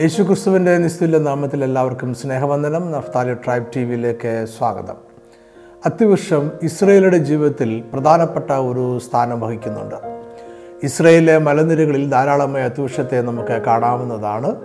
[0.00, 2.92] യേശുക്രിസ്തുവിന്റെ നിസ്തുല്യ നാമത്തിൽ എല്ലാവർക്കും സ്നേഹവന്ദനം.
[2.92, 4.94] നഫ്താലി ട്രൈബ് ടി വിയിലേക്ക് സ്വാഗതം.
[5.86, 9.94] അത്തിവൃക്ഷം ഇസ്രയേലുടെ ജീവിതത്തിൽ പ്രധാനപ്പെട്ട ഒരു സ്ഥാനം വഹിക്കുന്നുണ്ട്.
[10.82, 14.56] ഇസ്രയേലിലെ മലനിരകളിൽ ധാരാളമായ അത്തിവൃക്ഷത്തെ നമുക്ക് കാണാവുന്നതാണ്.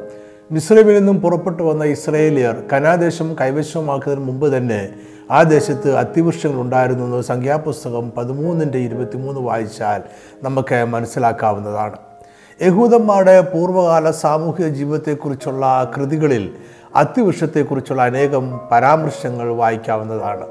[0.51, 4.89] മിസ്രൈമിൽ നിന്നും പുറപ്പെട്ടു വന്ന ഇസ്രയേലിയർ കനാദേശം കൈവശമാക്കുന്നതിന് മുമ്പ് തന്നെ
[5.31, 7.05] ആ ദേശത്ത് അത്തിവൃക്ഷങ്ങൾ ഉണ്ടായിരുന്നു.
[7.05, 10.01] എന്ന് സംഖ്യാപുസ്തകം പതിമൂന്നിന്റെ ഇരുപത്തിമൂന്ന് വായിച്ചാൽ
[10.43, 12.14] നമുക്ക് മനസ്സിലാക്കാവുന്നതാണ്.
[12.61, 16.51] യഹൂദന്മാരുടെ പൂർവകാല സാമൂഹിക ജീവിതത്തെക്കുറിച്ചുള്ള കൃതികളിൽ
[16.95, 20.47] അത്തിവൃക്ഷത്തെക്കുറിച്ചുള്ള അനേകം പരാമർശങ്ങൾ വായിക്കാവുന്നതാണ്.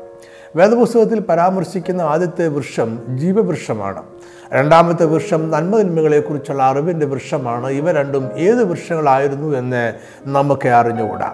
[0.57, 4.03] വേദപുസ്തകത്തിൽ പരാമർശിക്കുന്ന ആദ്യത്തെ വൃക്ഷം ജീവവൃക്ഷമാണ്.
[4.53, 7.71] രണ്ടാമത്തെ വൃക്ഷം നന്മതിന്മകളെക്കുറിച്ചുള്ള അറിവിന്റെ വൃക്ഷമാണ്.
[7.71, 9.93] ഇവ രണ്ടും ഏത് വൃക്ഷങ്ങളായിരുന്നു എന്ന്
[10.27, 11.33] നമുക്ക് അറിഞ്ഞുകൂടാ.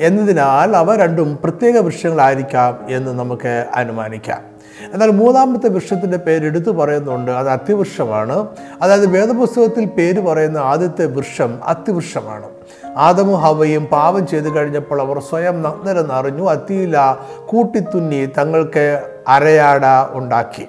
[0.00, 4.51] എന്നതിനാൽ അവ രണ്ടും പ്രത്യേക വൃക്ഷങ്ങളായിരിക്കാം എന്ന് നമുക്ക് അനുമാനിക്കാം.
[4.92, 7.30] എന്നാൽ മൂന്നാമത്തെ വൃക്ഷത്തിന്റെ പേര് എടുത്തു പറയുന്നുണ്ട്.
[7.30, 8.46] അത് അതിവൃക്ഷമാണ്
[8.82, 12.48] അതായത് വേദപുസ്തകത്തിൽ പേര് പറയുന്ന ആദ്യത്തെ വൃക്ഷം അത്തിവൃക്ഷമാണ്.
[12.96, 17.16] ആദമും ഹവയും പാപം ചെയ്തു കഴിഞ്ഞപ്പോൾ അവർ സ്വയം നഗ്നരെന്നറിഞ്ഞു അത്തിയില
[17.46, 20.66] കൂട്ടിത്തുന്നി തങ്ങൾക്ക് അരയാട ഉണ്ടാക്കി.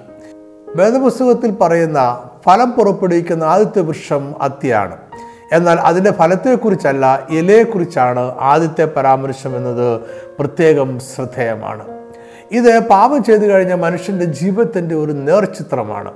[0.76, 4.96] വേദപുസ്തകത്തിൽ പറയുന്ന ഫലം പുറപ്പെടുവിക്കുന്ന ആദ്യത്തെ വൃക്ഷം അത്തിയാണ്.
[5.52, 10.00] എന്നാൽ അതിന്റെ ഫലത്തെക്കുറിച്ചല്ല ഇലയെക്കുറിച്ചാണ് ആദ്യത്തെ പരാമർശം എന്നത്
[10.38, 12.03] പ്രത്യേകം ശ്രദ്ധേയമാണ്.
[12.52, 16.12] ഇത് പാപം ചെയ്തു കഴിഞ്ഞ മനുഷ്യന്റെ ജീവിതത്തിന്റെ ഒരു നേർചിത്രമാണ്.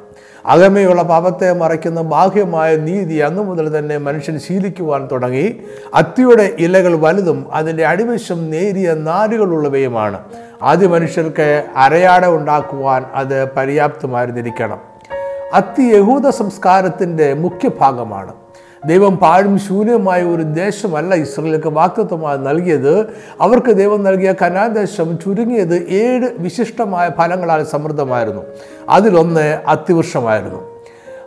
[0.46, 5.60] അകമയുള്ള പാപത്തെ മറയ്ക്കുന്ന ബാഹ്യമായ നീതി അന്നു മുതൽ തന്നെ മനുഷ്യൻ ശീലിക്കുവാൻ തുടങ്ങി.
[5.94, 10.20] അത്തിയുടെ ഇലകൾ വലുതും അതിന്റെ അടിവശം നേരിയ നാരുകളുള്ളവയുമാണ്.
[10.62, 14.78] ആദ്യ മനുഷ്യർക്ക് അരയാട ഉണ്ടാക്കുവാൻ അത് പര്യാപ്തമായിരുന്നിരിക്കണം.
[15.54, 18.32] അത്തി യഹൂദ സംസ്കാരത്തിന്റെ മുഖ്യ ഭാഗമാണ്
[18.86, 23.00] ദൈവം പാഴും ശൂന്യമായ ഒരു ദേശമല്ല ഇസ്രയേലിലേക്ക് വാക്തത്വമായി നൽകിയത്.
[23.40, 28.42] അവർക്ക് ദൈവം നൽകിയ കനാദേശം ചുരുങ്ങിയത് ഏഴ് വിശിഷ്ടമായ ഫലങ്ങളാൽ സമൃദ്ധമായിരുന്നു.
[28.88, 30.78] അതിലൊന്ന് അത്തിവൃക്ഷമായിരുന്നു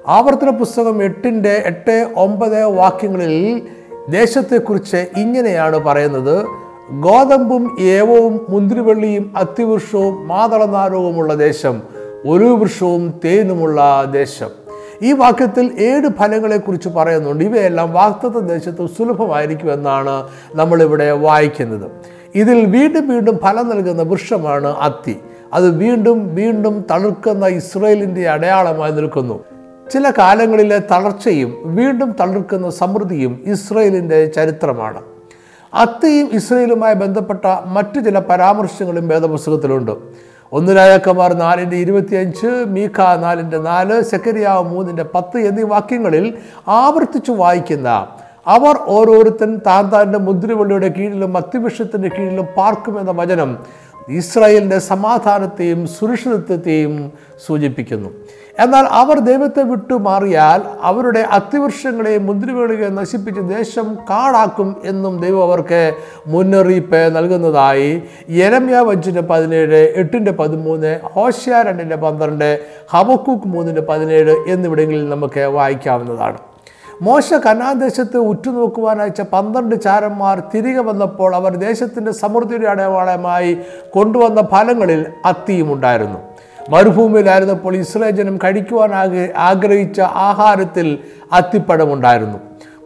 [0.08, 3.62] ആവർത്തന പുസ്തകം എട്ടിന്റെ എട്ട് ഒമ്പത് വാക്യങ്ങളിൽ
[4.10, 6.46] ദേശത്തെക്കുറിച്ച് ഇങ്ങനെയാണ് പറയുന്നത്.
[6.92, 11.82] ഗോതമ്പും ഏവവും മുന്തിരിവള്ളിയും അത്തിവൃക്ഷവും മാതളനാരവുമുള്ള ദേശം
[12.28, 14.61] ഒരു വൃക്ഷവും തേനുമുള്ള ദേശം.
[15.02, 17.44] ഈ വാക്യത്തിൽ ഏഴ് ഫലങ്ങളെക്കുറിച്ച് പറയുന്നുണ്ട്.
[17.44, 21.92] ഇവയെല്ലാം വാക്തത്വ ദേശത്ത് സുലഭമായിരിക്കുമെന്നാണ് നമ്മളിവിടെ വായിക്കുന്നത്.
[22.36, 25.18] ഇതിൽ വീണ്ടും വീണ്ടും ഫലം നൽകുന്ന വൃക്ഷമാണ് അത്തി.
[25.54, 29.44] അത് വീണ്ടും വീണ്ടും തളിർക്കുന്ന ഇസ്രയേലിന്റെ അടയാളമായി നിൽക്കുന്നു.
[29.94, 35.02] ചില കാലങ്ങളിലെ തളർച്ചയും വീണ്ടും തളിർക്കുന്ന സമൃദ്ധിയും ഇസ്രയേലിന്റെ ചരിത്രമാണ്.
[35.74, 39.92] അത്തിയും ഇസ്രയേലുമായി ബന്ധപ്പെട്ട മറ്റു ചില പരാമർശങ്ങളും വേദപുസ്തകത്തിലുണ്ട്.
[40.52, 46.26] ഒന്നിനായക്കമാർ നാലിന്റെ ഇരുപത്തിയഞ്ച് മീഖ നാലിന്റെ നാല് സെക്കരിയാവ് മൂന്നിന്റെ പത്ത് എന്നീ വാക്യങ്ങളിൽ
[46.80, 47.90] ആവർത്തിച്ചു വായിക്കുന്ന
[48.48, 53.52] അവർ ഓരോരുത്തൻ താൻ താന്റെ മുദ്രവള്ളിയുടെ കീഴിലും അത്തിവൃക്ഷത്തിന്റെ കീഴിലും പാർക്കുമെന്ന വചനം
[54.20, 56.94] ഇസ്രായേലിന്റെ സമാധാനത്തെയും സുരക്ഷിതത്വത്തെയും
[57.48, 58.10] സൂചിപ്പിക്കുന്നു.
[58.62, 65.82] എന്നാൽ അവർ ദൈവത്തെ വിട്ടു മാറിയാൽ അവരുടെ അത്തിവൃക്ഷങ്ങളെ മുന്തിരിവെളികളെ നശിപ്പിച്ച് ദേശം കാടാക്കും എന്നും ദൈവം അവർക്ക്
[66.28, 67.92] മുന്നറിയിപ്പ് നൽകുന്നതായി
[68.32, 72.50] യരമ്യ അഞ്ചിന്റെ പതിനേഴ് എട്ടിന്റെ പതിമൂന്ന് ഹോഷ്യ രണ്ടിന്റെ പന്ത്രണ്ട്
[72.94, 76.40] ഹബക്കൂക്ക് മൂന്നിന്റെ പതിനേഴ് എന്നിവിടങ്ങളിൽ നമുക്ക് വായിക്കാവുന്നതാണ്.
[77.02, 83.54] മോശ കനാദേശത്ത് ഉറ്റുനോക്കുവാൻ അയച്ച പന്ത്രണ്ട് ചാരന്മാർ തിരികെ വന്നപ്പോൾ അവർ ദേശത്തിന്റെ സമൃദ്ധിയുടെ അടയാളമായി
[83.96, 86.20] കൊണ്ടുവന്ന ഫലങ്ങളിൽ അത്തിയും ഉണ്ടായിരുന്നു
[86.70, 88.94] മരുഭൂമിയിലായിരുന്നപ്പോൾ ഇസ്രായേൽ ജനം കഴിക്കുവാൻ
[89.38, 90.98] ആഗ്രഹിച്ച ആഹാരത്തിൽ
[91.34, 92.38] അത്തിപ്പഴമുണ്ടായിരുന്നു.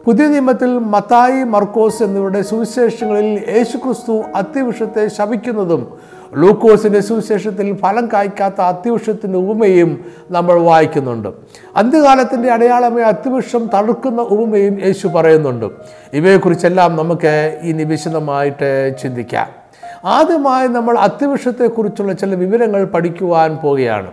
[0.04, 5.96] പുതിയ നിയമത്തിൽ മത്തായി മർക്കോസ് എന്നിവരുടെ സുവിശേഷങ്ങളിൽ യേശുക്രിസ്തു അത്തിവൃക്ഷത്തെ ശപിക്കുന്നതും
[6.34, 11.28] ലൂക്കോസിന്റെ സുവിശേഷത്തിൽ ഫലം കായ്ക്കാത്ത അത്തിവൃക്ഷത്തിന്റെ ഉപമയും നമ്മൾ വായിക്കുന്നുണ്ട്.
[11.76, 15.66] അന്ത്യകാലത്തിന്റെ അടയാളമായി അത്തിവൃക്ഷം തടുക്കുന്ന ഉപമയും യേശു പറയുന്നുണ്ട്.
[16.12, 19.65] ഇവയെക്കുറിച്ചെല്ലാം നമുക്ക് ഇനി വിശദമായിട്ട് ചിന്തിക്കാം.
[20.06, 24.10] ആദ്യമായി നമ്മൾ അത്യവിഷയത്തെക്കുറിച്ചുള്ള ചില വിവരങ്ങൾ പഠിക്കുവാൻ പോവുകയാണ്.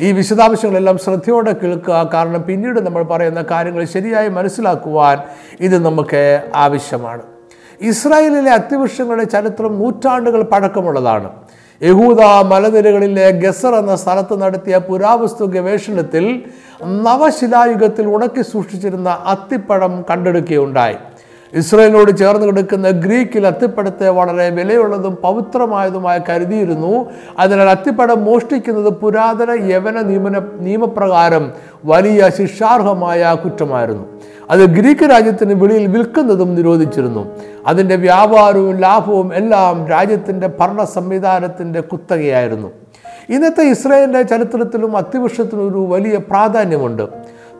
[0.00, 2.10] ഈ വിശദാംശങ്ങളെല്ലാം ശ്രദ്ധയോടെ കേൾക്കുക.
[2.14, 5.18] കാരണം പിന്നീട് നമ്മൾ പറയുന്ന കാര്യങ്ങൾ ശരിയായി മനസ്സിലാക്കുവാൻ
[5.60, 7.22] ഇത് നമുക്ക് ആവശ്യമാണ്.
[7.80, 11.30] ഇസ്രായേലിലെ അത്യവൃക്ഷങ്ങളുടെ ചരിത്രം നൂറ്റാണ്ടുകൾ പഴക്കമുള്ളതാണ്.
[11.82, 16.42] യഹൂദ മലനിരകളിലെ ഗസർ എന്ന സ്ഥലത്ത് നടത്തിയ പുരാവസ്തു ഗവേഷണത്തിൽ
[16.84, 20.96] നവശിലായുഗത്തിൽ ഉണക്കി സൂക്ഷിച്ചിരുന്ന അത്തിപ്പഴം കണ്ടെടുക്കുകയുണ്ടായി.
[21.54, 27.06] ഇസ്രയേലിനോട് ചേർന്ന് കിടക്കുന്ന ഗ്രീക്കിൽ അത്തിപ്പഴത്തെ വളരെ വിലയുള്ളതും പവിത്രമായതുമായ കരുതിയിരുന്നു.
[27.38, 31.52] അതിനാൽ അത്തിപ്പഴം മോഷ്ടിക്കുന്നത് പുരാതന യവന നിയമന നിയമപ്രകാരം
[31.84, 34.04] വലിയ ശിക്ഷാർഹമായ കുറ്റമായിരുന്നു.
[34.50, 37.24] അത് ഗ്രീക്ക് രാജ്യത്തിന് വെളിയിൽ വിൽക്കുന്നതും നിരോധിച്ചിരുന്നു.
[37.66, 42.70] അതിന്റെ വ്യാപാരവും ലാഭവും എല്ലാം രാജ്യത്തിന്റെ ഭരണ സംവിധാനത്തിന്റെ കുത്തകയായിരുന്നു.
[43.28, 47.02] ഇന്നത്തെ ഇസ്രയേലിന്റെ ചരിത്രത്തിലും അത്തിവൃക്ഷത്തിനും ഒരു വലിയ പ്രാധാന്യമുണ്ട്.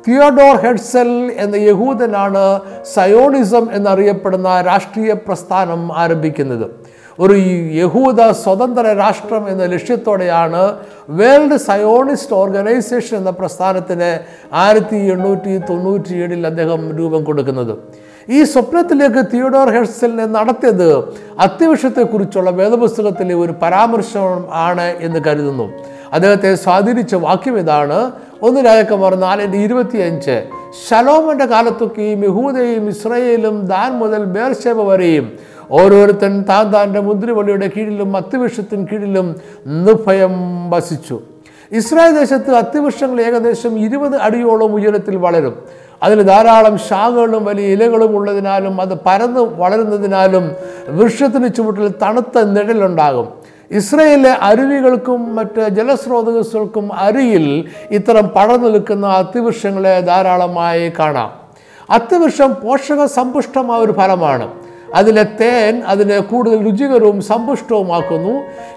[0.07, 1.11] തിയോഡോർ ഹെഡ്സൽ
[1.45, 2.45] എന്ന യഹൂദനാണ്
[2.95, 6.67] സയോണിസം എന്നറിയപ്പെടുന്ന രാഷ്ട്രീയ പ്രസ്ഥാനം ആരംഭിക്കുന്നത്.
[7.23, 7.35] ഒരു
[7.81, 10.63] യഹൂദ സ്വതന്ത്ര രാഷ്ട്രം എന്ന ലക്ഷ്യത്തോടെയാണ്
[11.19, 14.11] വേൾഡ് സയോണിസ്റ്റ് ഓർഗനൈസേഷൻ എന്ന പ്രസ്ഥാനത്തിന്
[14.63, 17.75] ആയിരത്തി എണ്ണൂറ്റി തൊണ്ണൂറ്റി ഏഴിൽ അദ്ദേഹം രൂപം കൊടുക്കുന്നത്.
[18.37, 20.89] ഈ സ്വപ്നത്തിലേക്ക് തിയോഡോർ ഹെർസലിനെ നടത്തിയത്
[21.47, 25.67] അത്യവശ്യത്തെക്കുറിച്ചുള്ള വേദപുസ്തകത്തിലെ ഒരു പരാമർശം ആണ് എന്ന് കരുതുന്നു.
[26.13, 28.13] അദ്ദേഹത്തെ സ്വാധീനിച്ച വാക്യം ഇതാണ്.
[28.43, 30.45] ഒന്ന് രാജാക്കന്മാർ നാലിന്റെ ഇരുപത്തിയഞ്ച്.
[30.89, 35.33] ശലോമന്റെ കാലത്തൊക്കെയും യഹൂദയും ഇസ്രയേലും ദാൻ മുതൽ ബേർഷേബ വരെയും
[35.71, 39.37] ഓരോരുത്തൻ താൻ താന്റെ മുദ്രവള്ളിയുടെ കീഴിലും അത്യവൃക്ഷത്തിന് കീഴിലും
[39.67, 40.33] നിർഭയം
[40.71, 41.21] വസിച്ചു.
[41.73, 45.63] ഇസ്രായേൽ ദേശത്ത് അത്യവൃക്ഷങ്ങൾ ഏകദേശം ഇരുപത് അടിയോളം ഉയരത്തിൽ വളരും.
[46.03, 50.51] അതിൽ ധാരാളം ശാഖകളും വലിയ ഇലകളും ഉള്ളതിനാലും അത് പരന്ന് വളരുന്നതിനാലും
[50.89, 53.29] വൃക്ഷത്തിന് ചുവട്ടിൽ തണുത്ത നിഴലുണ്ടാകും.
[53.73, 61.31] ഇസ്രയേലിലെ അരുവികൾക്കും മറ്റ് ജലസ്രോതസ്സുകൾക്കും അരിയിൽ ഇത്തരം പടർന്നു നിൽക്കുന്ന അത്തിവൃക്ഷങ്ങളെ ധാരാളമായി കാണാം.
[61.91, 64.49] അത്തിവൃക്ഷം പോഷക സമ്പുഷ്ടമായ ഒരു ഫലമാണ്.
[64.95, 68.35] അതിലെ തേൻ അതിനെ കൂടുതൽ രുചികരവും സമ്പുഷ്ടവുമാക്കുന്നു.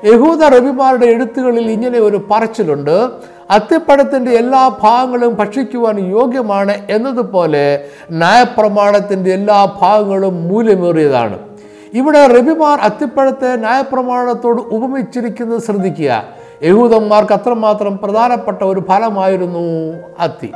[0.08, 3.10] യഹൂദ റബിമാരുടെ എഴുത്തുകളിൽ ഇങ്ങനെ ഒരു പറച്ചിലുണ്ട്
[3.52, 11.55] അത്തിപ്പഴത്തിന്റെ എല്ലാ ഭാഗങ്ങളും ഭക്ഷിക്കുവാൻ യോഗ്യമാണ് എന്നതുപോലെ നയപ്രമാണത്തിന്റെ എല്ലാ ഭാഗങ്ങളും മൂല്യമേറിയതാണ്.
[11.94, 16.24] ഇവിടെ റബിമാർ അത്തിപ്പഴത്തെ ന്യായപ്രമാണത്തോട് ഉപമിച്ചിരിക്കുന്നത് ശ്രദ്ധിക്കുക.
[16.64, 20.52] യഹൂദന്മാർക്ക് അത്രമാത്രം പ്രധാനപ്പെട്ട ഒരു ഫലമായിരുന്നു അത്തി.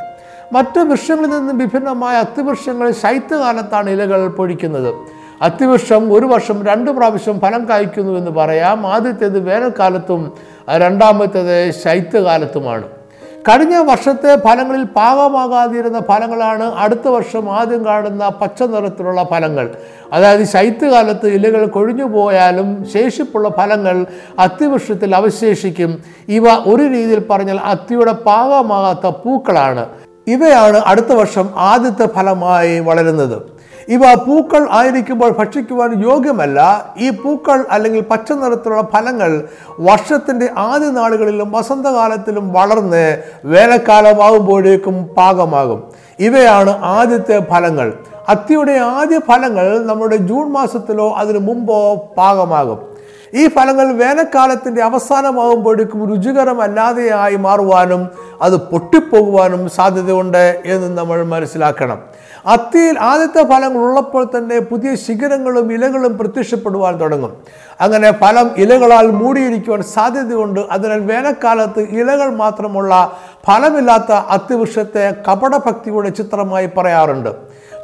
[0.53, 4.93] മറ്റ് വൃക്ഷങ്ങളിൽ നിന്നും വിഭിന്നമായ അത്തിവൃക്ഷങ്ങൾ ശൈത്യകാലത്താണ് ഇലകൾ പൊഴിക്കുന്നത്.
[5.41, 8.87] അത്തിവൃക്ഷം ഒരു വർഷം രണ്ട് പ്രാവശ്യം ഫലം കായ്ക്കുന്നു എന്ന് പറയാം.
[8.87, 10.33] ആദ്യത്തേത് വേനൽക്കാലത്തും
[10.69, 12.98] രണ്ടാമത്തേത് ശൈത്യകാലത്തുമാണ്.
[13.47, 19.69] കഴിഞ്ഞ വർഷത്തെ ഫലങ്ങളിൽ പാകമാകാതിരുന്ന ഫലങ്ങളാണ് അടുത്ത വർഷം ആദ്യം കാണുന്ന പച്ച നിറത്തിലുള്ള ഫലങ്ങൾ.
[20.13, 24.05] അതായത് ശൈത്യകാലത്ത് ഇലകൾ കൊഴിഞ്ഞു പോയാലും ശേഷിപ്പുള്ള ഫലങ്ങൾ
[24.39, 26.03] അത്തിവൃക്ഷത്തിൽ അവശേഷിക്കും.
[26.29, 29.85] ഇവ ഒരു രീതിയിൽ പറഞ്ഞാൽ അത്തിയുടെ പാകമാകാത്ത പൂക്കളാണ്.
[30.27, 33.58] ഇവയാണ് അടുത്ത വർഷം ആദ്യത്തെ ഫലമായി വളരുന്നത്.
[33.89, 36.59] ഇവ പൂക്കൾ ആയിരിക്കുമ്പോൾ ഭക്ഷിക്കുവാൻ യോഗ്യമല്ല.
[36.97, 39.47] ഈ പൂക്കൾ അല്ലെങ്കിൽ പച്ച നിറത്തിലുള്ള ഫലങ്ങൾ
[39.79, 45.83] വർഷത്തിന്റെ ആദ്യ നാളുകളിലും വസന്തകാലത്തിലും വളർന്ന് വേനൽക്കാലമാകുമ്പോഴേക്കും പാകമാകും.
[46.19, 47.93] ഇവയാണ് ആദ്യത്തെ ഫലങ്ങൾ.
[48.29, 52.88] അത്തിയുടെ ആദ്യ ഫലങ്ങൾ നമ്മുടെ ജൂൺ മാസത്തിലോ അതിനു മുമ്പോ പാകമാകും.
[53.33, 58.09] ഈ ഫലങ്ങൾ വേനൽക്കാലത്തിന്റെ അവസാനമാകുമ്പോഴേക്കും രുചികരമല്ലാതെയായി മാറുവാനും
[58.41, 61.99] അത് പൊട്ടിപ്പോകുവാനും സാധ്യതയുണ്ട് എന്ന് നമ്മൾ മനസ്സിലാക്കണം.
[62.45, 67.37] അത്തിയിൽ ആദ്യത്തെ ഫലങ്ങൾ ഉള്ളപ്പോൾ തന്നെ പുതിയ ശിഖരങ്ങളും ഇലകളും പ്രത്യക്ഷപ്പെടുവാൻ തുടങ്ങും.
[67.81, 70.59] അങ്ങനെ ഫലം ഇലകളാൽ മൂടിയിരിക്കുവാൻ സാധ്യതയുണ്ട്.
[70.71, 73.17] അതിനാൽ വേനൽക്കാലത്ത് ഇലകൾ മാത്രമുള്ള
[73.47, 77.29] ഫലമില്ലാത്ത അത്തിവൃക്ഷത്തെ കപടഭക്തിയുടെ ചിത്രമായി പറയാറുണ്ട്.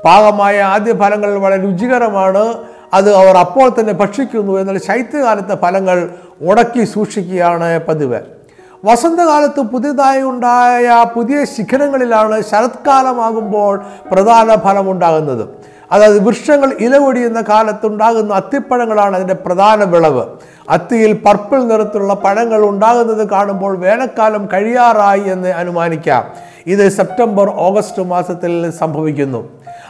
[0.05, 2.74] പാകമായ ആദ്യ ഫലങ്ങൾ വളരെ രുചികരമാണ്.
[2.95, 6.09] അത് അവർ അപ്പോൾ തന്നെ ഭക്ഷിക്കുന്നു എന്നാൽ ശൈത്യകാലത്തെ ഫലങ്ങൾ
[6.41, 8.19] ഉടക്കി സൂക്ഷിക്കുകയാണ് പതിവ്.
[8.85, 13.75] വസന്തകാലത്ത് പുതിയതായി ഉണ്ടായ പുതിയ ശിഖരങ്ങളിലാണ് ശരത്കാലമാകുമ്പോൾ
[14.11, 15.49] പ്രധാന ഫലം ഫലമുണ്ടാകുന്നത്.
[15.91, 20.23] അതായത് വൃക്ഷങ്ങൾ ഇലവൊടിയുന്ന കാലത്തുണ്ടാകുന്ന അത്തിപ്പഴങ്ങളാണ് അതിന്റെ പ്രധാന വിളവ്.
[20.69, 26.23] അത്തിയിൽ പർപ്പിൾ നിറത്തിലുള്ള പഴങ്ങൾ ഉണ്ടാകുന്നത് കാണുമ്പോൾ വേനൽക്കാലം കഴിയാറായി എന്ന് അനുമാനിക്കാം.
[26.67, 29.41] ഇത് സെപ്റ്റംബർ ഓഗസ്റ്റ് മാസത്തിൽ സംഭവിക്കുന്നു.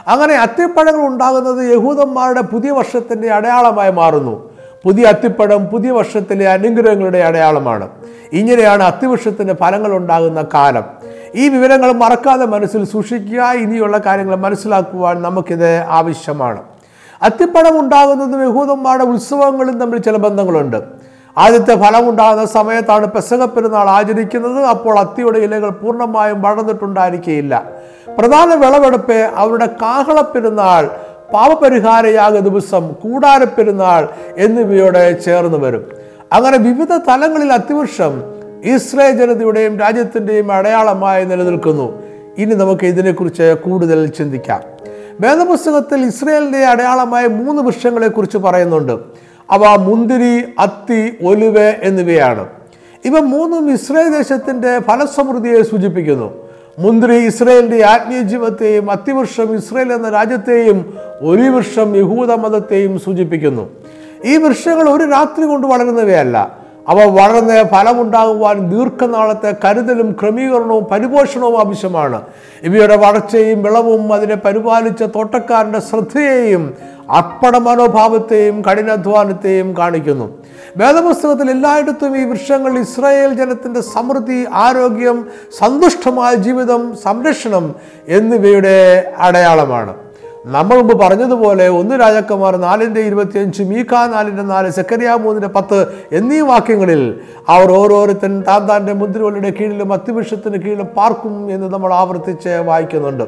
[0.06, 4.50] അങ്ങനെ അത്തിപ്പഴങ്ങൾ ഉണ്ടാകുന്നത് യഹൂദന്മാരുടെ പുതിയ വർഷത്തിന്റെ അടയാളമായി മാറുന്നു.
[4.84, 7.88] പുതിയ അത്തിപ്പഴം പുതിയ വർഷത്തിലെ അനുഗ്രഹങ്ങളുടെ അടയാളമാണ്.
[8.32, 10.84] ഇങ്ങനെയാണ് അത്തിവൃക്ഷത്തിന്റെ ഫലങ്ങൾ ഉണ്ടാകുന്ന കാലം.
[11.34, 13.42] ഈ വിവരങ്ങൾ മറക്കാതെ മനസ്സിൽ സൂക്ഷിക്കുക.
[13.42, 16.62] ഇനിയുള്ള കാര്യങ്ങൾ മനസ്സിലാക്കുവാൻ നമുക്കിത് ആവശ്യമാണ്.
[17.22, 21.05] അത്തിപ്പഴം ഉണ്ടാകുന്നതും യഹൂദന്മാരുടെ ഉത്സവങ്ങളും തമ്മിൽ ചില ബന്ധങ്ങളുണ്ട്.
[21.38, 24.64] ആദ്യത്തെ ഫലമുണ്ടാകുന്ന സമയത്താണ് പെസക പെരുന്നാൾ ആചരിക്കുന്നത്.
[24.64, 27.64] അപ്പോൾ അത്തിയുടെ ഇലകൾ പൂർണമായും വളർന്നിട്ടുണ്ടായിരിക്കുകയില്ല
[28.18, 30.90] പ്രധാന വിളവെടുപ്പ് അവരുടെ കാഹള പെരുന്നാൾ
[31.34, 35.84] പാപപരിഹാരയാഗ ദിവസം കൂടാരപ്പെരുന്നാൾ എന്നിവയോടെ ചേർന്ന് വരും.
[36.32, 38.24] അങ്ങനെ വിവിധ തലങ്ങളിൽ അത്തിവർഷം
[38.64, 42.02] ഇസ്രേ ജനതയുടെയും രാജ്യത്തിന്റെയും അടയാളമായി നിലനിൽക്കുന്നു.
[42.38, 44.60] ഇനി നമുക്ക് ഇതിനെക്കുറിച്ച് കൂടുതൽ ചിന്തിക്കാം.
[45.20, 49.25] വേദപുസ്തകത്തിൽ ഇസ്രയേലിന്റെ അടയാളമായ മൂന്ന് വൃക്ഷങ്ങളെക്കുറിച്ച് പറയുന്നുണ്ട്.
[49.50, 52.46] അവ മുന്തിരി അത്തി ഒലുവ എന്നിവയാണ്.
[53.04, 56.46] ഇവ മൂന്നും ഇസ്രായേൽ ദേശത്തിന്റെ ഫലസമൃദ്ധിയെ സൂചിപ്പിക്കുന്നു.
[56.78, 63.70] മുന്തിരി ഇസ്രയേലിന്റെ ആത്മീയ ജീവിതത്തെയും അത്തിവൃക്ഷം ഇസ്രയേൽ എന്ന രാജ്യത്തെയും ഒരു വൃക്ഷം യഹൂദ മതത്തെയും സൂചിപ്പിക്കുന്നു.
[64.24, 66.65] ഈ വൃക്ഷങ്ങൾ ഒരു രാത്രി കൊണ്ട് വളരുന്നവയല്ല.
[66.88, 72.22] അവ വളർന്ന് ഫലമുണ്ടാകുവാൻ ദീർഘനാളത്തെ കരുതലും ക്രമീകരണവും പരിപോഷണവും ആവശ്യമാണ്.
[72.62, 76.74] ഇവയുടെ വളർച്ചയും വിളവും അതിനെ പരിപാലിച്ച തോട്ടക്കാരന്റെ ശ്രദ്ധയെയും
[77.10, 80.28] അർപ്പണ മനോഭാവത്തെയും കഠിനാധ്വാനത്തെയും കാണിക്കുന്നു.
[80.76, 85.26] വേദപുസ്തകത്തിൽ എല്ലായിടത്തും ഈ വൃക്ഷങ്ങൾ ഇസ്രായേൽ ജനത്തിന്റെ സമൃദ്ധി ആരോഗ്യം
[85.58, 87.74] സന്തുഷ്ടമായ ജീവിതം സംരക്ഷണം
[88.08, 88.76] എന്നിവയുടെ
[89.18, 90.05] അടയാളമാണ്.
[90.48, 97.20] നമ്മൾ മുമ്പ് പറഞ്ഞതുപോലെ ഒന്ന് രാജാക്കന്മാർ നാലിന്റെ ഇരുപത്തിയഞ്ച് മീഖ നാലിന്റെ നാല് സെക്കരിയ മൂന്നിന്റെ പത്ത് എന്നീ വാക്യങ്ങളിൽ
[97.48, 103.24] അവർ ഓരോരുത്തൻ താൻ താന്റെ മുദ്രകളുടെ കീഴിലും അത്തിവൃക്ഷത്തിന് കീഴിലും പാർക്കും എന്ന് നമ്മൾ ആവർത്തിച്ച് വായിക്കുന്നുണ്ട്.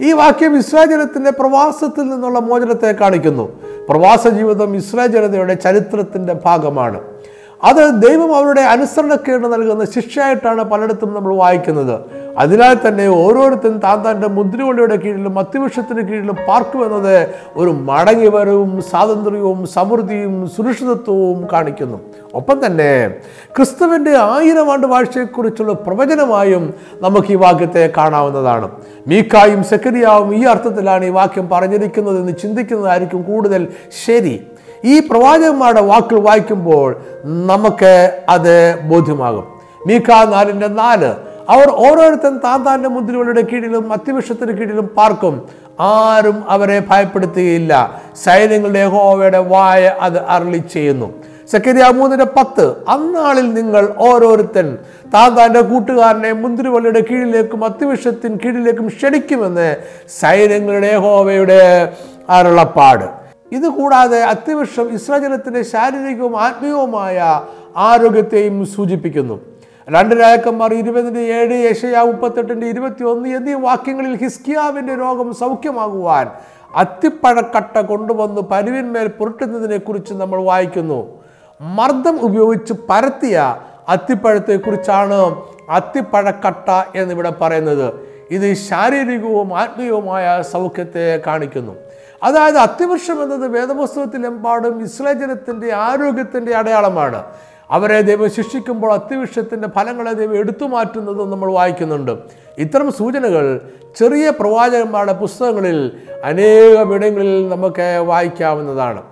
[0.00, 3.60] ഈ വാക്യം ഇസ്രായേലത്തിന്റെ പ്രവാസത്തിൽ നിന്നുള്ള മോചനത്തെ കാണിക്കുന്നു.
[3.88, 7.00] പ്രവാസ ജീവിതം ഇസ്രായേൽ ജനതയുടെ ചരിത്രത്തിന്റെ ഭാഗമാണ്.
[7.64, 11.96] അത് ദൈവം അവരുടെ അനുസരണക്കേട് നൽകുന്ന ശിക്ഷയായിട്ടാണ് പലയിടത്തും നമ്മൾ വായിക്കുന്നത്.
[12.38, 21.48] അതിനാൽ തന്നെ ഓരോരുത്തരും താൻ തന്റെ മുദ്രവള്ളിയുടെ കീഴിലും അത്യവൃക്ഷത്തിന് കീഴിലും പാർക്കുമെന്നത് ഒരു മടങ്ങിവരവും സ്വാതന്ത്ര്യവും സമൃദ്ധിയും സുരക്ഷിതത്വവും
[21.52, 21.98] കാണിക്കുന്നു.
[22.34, 22.90] ഒപ്പം തന്നെ
[23.56, 28.68] ക്രിസ്തുവിന്റെ ആയിരം ആണ്ട് വാഴ്ചയെക്കുറിച്ചുള്ള പ്രവചനമായും നമുക്ക് ഈ വാക്യത്തെ കാണാവുന്നതാണ്.
[29.06, 33.68] മീക്കായും സെക്കരിയാവും ഈ അർത്ഥത്തിലാണ് ഈ വാക്യം പറഞ്ഞിരിക്കുന്നതെന്ന് ചിന്തിക്കുന്നതായിരിക്കും കൂടുതൽ
[34.04, 34.34] ശരി.
[34.84, 39.44] ഈ പ്രവാചകന്മാരുടെ വാക്കുകൾ വായിക്കുമ്പോൾ നമുക്ക് അത് ബോധ്യമാകും.
[39.86, 41.14] മീക്ക നാലിന്റെ നാല്
[41.48, 45.48] അവർ ഓരോരുത്തരും താൻ താന്റെ മുദ്രകളുടെ കീഴിലും അത്യവിഷത്തിന് കീഴിലും പാർക്കും.
[45.80, 48.02] ആരും അവരെ ഭയപ്പെടുത്തുകയില്ല.
[48.24, 51.12] സൈന്യങ്ങളുടെ ഹോവയുടെ വായ അത് അരളി ചെയ്യുന്നു.
[51.50, 54.78] സെക്കരിയ മൂന്നിന്റെ പത്ത് അന്നാളിൽ നിങ്ങൾ ഓരോരുത്തൻ
[55.14, 59.76] താൻ താന്റെ കൂട്ടുകാരനെ മുന്തിരിവള്ളിയുടെ കീഴിലേക്കും അത്യവിഷത്തിന് കീഴിലേക്കും ക്ഷണിക്കുമെന്ന്
[60.20, 61.92] സൈന്യങ്ങളുടെ ഹോവയുടെ
[62.30, 63.23] അരുളപ്പാട്.
[63.54, 64.18] ഇത് കൂടാതെ
[64.96, 67.18] ഇസ്രാചലത്തിന്റെ ശാരീരികവും ആത്മീയവുമായ
[67.88, 69.36] ആരോഗ്യത്തെയും സൂചിപ്പിക്കുന്നു.
[69.88, 76.30] രണ്ട് രാജാക്കന്മാർ ഇരുപതിന്റെ ഏഴ് യശയ മുപ്പത്തെട്ടിന്റെ ഇരുപത്തി ഒന്ന് എന്നീ വാക്യങ്ങളിൽ ഹിസ്കിയാവിന്റെ രോഗം സൗഖ്യമാകുവാൻ
[76.76, 81.00] അത്തിപ്പഴക്കട്ട കൊണ്ടുവന്ന് പരുവിന്മേൽ പുരട്ടുന്നതിനെ കുറിച്ച് നമ്മൾ വായിക്കുന്നു.
[81.60, 83.36] മർദ്ദം ഉപയോഗിച്ച് പരത്തിയ
[83.88, 85.20] അത്തിപ്പഴത്തെക്കുറിച്ചാണ്
[85.70, 87.88] അത്തിപ്പഴക്കട്ട എന്നിവിടെ പറയുന്നത്.
[88.30, 91.74] ഇത് ശാരീരികവും ആത്മീയവുമായ സൗഖ്യത്തെ കാണിക്കുന്നു.
[92.24, 97.22] അതായത് അത്തിവൃക്ഷം എന്നത് വേദപുസ്തകത്തിലെമ്പാടും ഇസ്രായേൽ ജനത്തിന്റെ ആരോഗ്യത്തിന്റെ അടയാളമാണ്.
[97.70, 102.18] അവരെ ദൈവം ശിക്ഷിക്കുമ്പോൾ അത്തിവൃക്ഷത്തിന്റെ ഫലങ്ങളെ ദൈവം എടുത്തു മാറ്റുന്നതും നമ്മൾ വായിക്കുന്നുണ്ട്.
[102.58, 103.60] ഇത്തരം സൂചനകൾ
[103.96, 105.92] ചെറിയ പ്രവാചകന്മാരുടെ പുസ്തകങ്ങളിൽ
[106.24, 109.02] അനേകം ഇടങ്ങളിൽ നമുക്ക് വായിക്കാവുന്നതാണ്.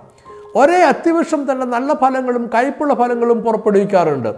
[0.55, 4.33] ഒരേ അത്തിവൃക്ഷം തന്നെ നല്ല ഫലങ്ങളും കയ്പുള്ള ഫലങ്ങളും പുറപ്പെടുവിക്കാറുണ്ട്.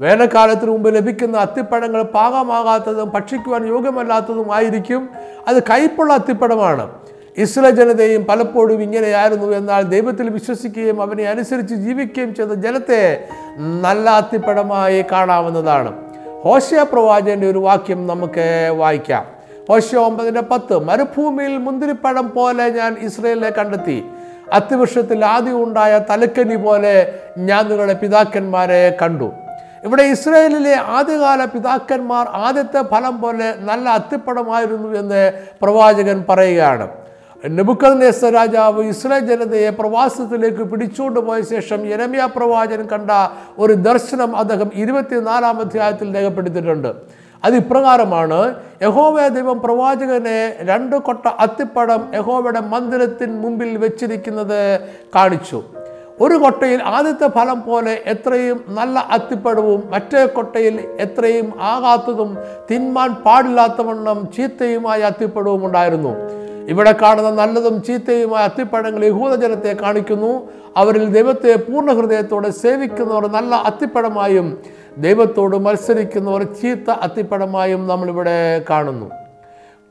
[0.00, 5.08] വേനൽക്കാലത്തിന് മുമ്പ് ലഭിക്കുന്ന അത്തിപ്പഴങ്ങൾ പാകമാകാത്തതും ഭക്ഷിക്കുവാൻ യോഗ്യമല്ലാത്തതും ആയിരിക്കും
[5.48, 6.90] അത് കയ്പുള്ള അത്തിപ്പഴമാണ്.
[7.38, 13.24] ഇസ്രായേൽ ജനതയും പലപ്പോഴും ഇങ്ങനെയായിരുന്നു എന്നാൽ ദൈവത്തിൽ വിശ്വസിക്കുകയും അവനെ അനുസരിച്ച് ജീവിക്കുകയും ചെയ്ത ജനത്തെ
[13.82, 15.92] നല്ല അത്തിപ്പടമായി കാണാവുന്നതാണ്.
[16.44, 19.26] ഹോഷ്യ പ്രവാചകന്റെ ഒരു വാക്യം നമുക്ക് വായിക്കാം.
[19.68, 24.04] ഹോഷ്യ ഒമ്പതിന്റെ പത്ത് മരുഭൂമിയിൽ മുന്തിരിപ്പഴം പോലെ ഞാൻ ഇസ്രയേലിനെ കണ്ടെത്തി.
[24.52, 29.32] അത്തിവൃക്ഷത്തിൽ ആദ്യം ഉണ്ടായ തലക്കനി പോലെ ഞാൻ നിങ്ങളുടെ പിതാക്കന്മാരെ കണ്ടു.
[29.84, 36.88] ഇവിടെ ഇസ്രയേലിലെ ആദ്യകാല പിതാക്കന്മാർ ആദ്യത്തെ ഫലം പോലെ നല്ല അത്തിപ്പടമായിരുന്നു എന്ന് പ്രവാചകൻ പറയുകയാണ്.
[37.44, 43.10] നെബുക്കദ്നേസർ രാജാവ് ഇസ്രായേൽ ജനതയെ പ്രവാസത്തിലേക്ക് പിടിച്ചുകൊണ്ട് പോയ ശേഷം യരമ്യ പ്രവാചകൻ കണ്ട
[43.58, 46.88] ഒരു ദർശനം അദ്ദേഹം ഇരുപത്തിനാലാം അധ്യായത്തിൽ രേഖപ്പെടുത്തിയിട്ടുണ്ട്.
[47.44, 54.80] അത് ഇപ്രകാരമാണ് യഹോവ ദൈവം പ്രവാചകനെ രണ്ട് കൊട്ട അത്തിപ്പടം യഹോവയുടെ മന്ദിരത്തിന് മുമ്പിൽ വെച്ചിരിക്കുന്നത്
[55.14, 55.62] കാണിച്ചു.
[56.20, 62.38] ഒരു കൊട്ടയിൽ ആദ്യത്തെ ഫലം പോലെ എത്രയും നല്ല അത്തിപ്പഴവും മറ്റേ കൊട്ടയിൽ എത്രയും ആകാത്തതും
[62.70, 66.14] തിന്മാൻ പാടില്ലാത്തവണ്ണം ചീത്തയുമായ അത്തിപ്പഴവും ഉണ്ടായിരുന്നു.
[66.68, 70.48] ഇവിടെ കാണുന്ന നല്ലതും ചീത്തയുമായ അത്തിപ്പഴങ്ങൾ യഹൂദജനത്തെ കാണിക്കുന്നു.
[70.76, 74.58] അവരിൽ ദൈവത്തെ പൂർണ ഹൃദയത്തോടെ സേവിക്കുന്നവർ നല്ല അത്തിപ്പഴമായും
[74.98, 79.10] ദൈവത്തോട് മത്സരിക്കുന്നവർ ചീത്ത അത്തിപ്പഴമായും നമ്മളിവിടെ കാണുന്നു.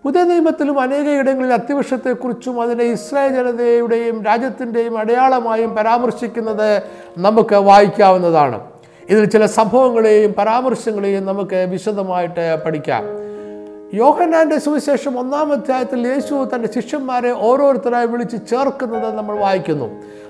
[0.04, 6.84] പുതിയ നിയമത്തിലും അനേക ഇടങ്ങളിൽ അത്തിവൃക്ഷത്തെക്കുറിച്ചും അതിനെ ഇസ്രായേൽ ജനതയുടെയും രാജ്യത്തിന്റെയും അടയാളമായും പരാമർശിക്കുന്നത്
[7.18, 8.62] നമുക്ക് വായിക്കാവുന്നതാണ്.
[9.10, 13.17] ഇതിൽ ചില സംഭവങ്ങളെയും പരാമർശങ്ങളെയും നമുക്ക് വിശദമായിട്ട് പഠിക്കാം.
[13.94, 19.86] യോഹനാന്റെ സുവിശേഷം ഒന്നാം അധ്യായത്തിൽ യേശു തന്റെ ശിഷ്യന്മാരെ ഓരോരുത്തരായി വിളിച്ച് ചേർക്കുന്നത് നമ്മൾ വായിക്കുന്നു.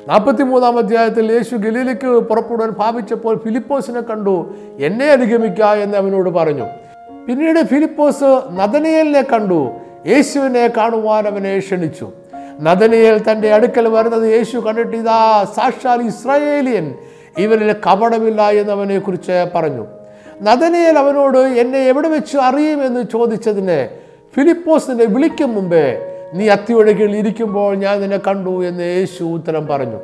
[0.07, 4.53] നാൽപ്പത്തി മൂന്നാം അധ്യായത്തിൽ യേശു ഗലീലയ്ക്ക് പുറപ്പെടുവാൻ ഭാവിച്ചപ്പോൾ ഫിലിപ്പോസിനെ കണ്ടു.
[4.79, 6.65] എന്നെ അനുഗമിക്ക എന്ന് അവനോട് പറഞ്ഞു.
[7.27, 9.71] പിന്നീട് ഫിലിപ്പോസ് നദനയലിനെ കണ്ടു.
[10.07, 12.11] യേശുവിനെ കാണുവാൻ അവനെ ക്ഷണിച്ചു.
[12.61, 16.95] നദനിയൽ തന്റെ അടുക്കൽ വരുന്നത് യേശു കണ്ടിട്ട് ഇതാ സാക്ഷാൽ ഇസ്രായേലിയൻ.
[17.37, 19.85] ഇവരിൽ കപടമില്ല എന്നവനെ കുറിച്ച് പറഞ്ഞു.
[20.41, 23.89] നദനിയൽ അവനോട് എന്നെ എവിടെ വെച്ച് അറിയുമെന്ന് ചോദിച്ചതിന്
[24.35, 25.99] ഫിലിപ്പോസിനെ വിളിക്കും മുമ്പേ
[26.33, 29.99] നീ അത്തിയുടെ ഇരിക്കുമ്പോൾ ഞാൻ നിന്നെ കണ്ടു എന്ന് യേശു ഉത്തരം പറഞ്ഞു.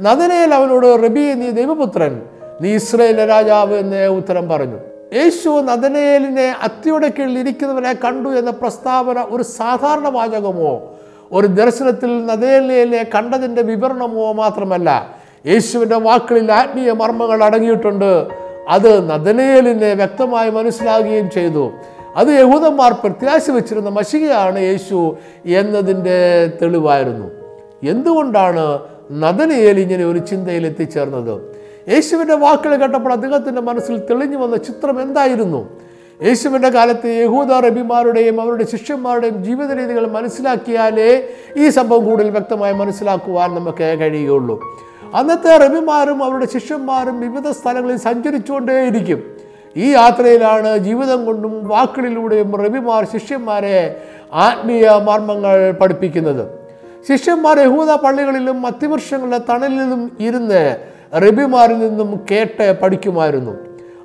[0.00, 2.22] നദനയിൽ അവനോട് റബി നീ ദൈവപുത്രൻ
[2.60, 4.78] നീ ഇസ്രയേലിലെ രാജാവ് എന്ന് ഉത്തരം പറഞ്ഞു.
[5.12, 10.82] യേശു നദനയേലിനെ അത്തിയുടെ കീഴിൽ ഇരിക്കുന്നവനെ കണ്ടു എന്ന പ്രസ്താവന ഒരു സാധാരണ വാചകമോ
[11.32, 18.28] ഒരു ദർശനത്തിൽ നദനേലിനെ കണ്ടതിന്റെ വിവരണമോ മാത്രമല്ല യേശുവിന്റെ വാക്കുകളിൽ ആത്മീയ മർമ്മങ്ങൾ അടങ്ങിയിട്ടുണ്ട്.
[18.68, 21.70] അത് നദനേലിനെ വ്യക്തമായി മനസ്സിലാകുകയും ചെയ്തു.
[22.16, 25.16] അത് യഹൂദന്മാർ പ്രത്യാശ വെച്ചിരുന്ന മഷികയാണ് യേശു
[25.46, 27.26] എന്നതിന്റെ തെളിവായിരുന്നു.
[27.90, 28.78] എന്തുകൊണ്ടാണ്
[29.12, 31.40] നദനയേൽ ഇങ്ങനെ ഒരു ചിന്തയിൽ എത്തിച്ചേർന്നത്?
[31.88, 35.68] യേശുവിന്റെ വാക്കുകൾ കേട്ടപ്പോൾ അദ്ദേഹത്തിന്റെ മനസ്സിൽ തെളിഞ്ഞു വന്ന ചിത്രം എന്തായിരുന്നു?
[36.22, 43.96] യേശുവിന്റെ കാലത്ത് യഹൂദ റബിമാരുടെയും അവരുടെ ശിഷ്യന്മാരുടെയും ജീവിത രീതികൾ മനസ്സിലാക്കിയാലേ ഈ സംഭവം കൂടുതൽ വ്യക്തമായി മനസ്സിലാക്കുവാൻ നമുക്ക്
[44.00, 44.62] കഴിയുകയുള്ളൂ.
[45.14, 49.20] അന്നത്തെ റബിമാരും അവരുടെ ശിഷ്യന്മാരും വിവിധ സ്ഥലങ്ങളിൽ സഞ്ചരിച്ചുകൊണ്ടേയിരിക്കും.
[49.76, 54.02] ഈ യാത്രയിലാണ് ജീവിതം കൊണ്ടും വാക്കുകളിലൂടെയും റബിമാർ ശിഷ്യന്മാരെ
[54.32, 56.44] ആത്മീയ മർമ്മങ്ങൾ പഠിപ്പിക്കുന്നത്.
[57.08, 60.76] ശിഷ്യന്മാർ യഹൂദ പള്ളികളിലും മധ്യവർഷങ്ങളുടെ തണലിലും ഇരുന്ന്
[61.14, 63.52] റബിമാരിൽ നിന്നും കേട്ട് പഠിക്കുമായിരുന്നു.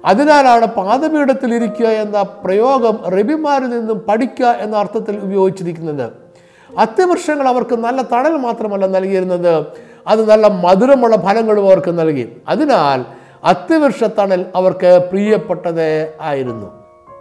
[0.06, 6.12] അതിനാലാണ് പാദപീഠത്തിൽ ഇരിക്കുക എന്ന പ്രയോഗം റബിമാരിൽ നിന്നും പഠിക്കുക എന്ന അർത്ഥത്തിൽ ഉപയോഗിച്ചിരിക്കുന്നത്.
[6.78, 9.54] അത്യവൃക്ഷങ്ങൾ അവർക്ക് നല്ല തണൽ മാത്രമല്ല നൽകിയിരുന്നത്.
[10.08, 12.26] അത് നല്ല മധുരമുള്ള ഫലങ്ങളും അവർക്ക് നൽകി.
[12.48, 13.06] അതിനാൽ
[13.44, 16.68] അത്തിവൃക്ഷത്തണൽ തണൽ അവർക്ക് പ്രിയപ്പെട്ടത് ആയിരുന്നു.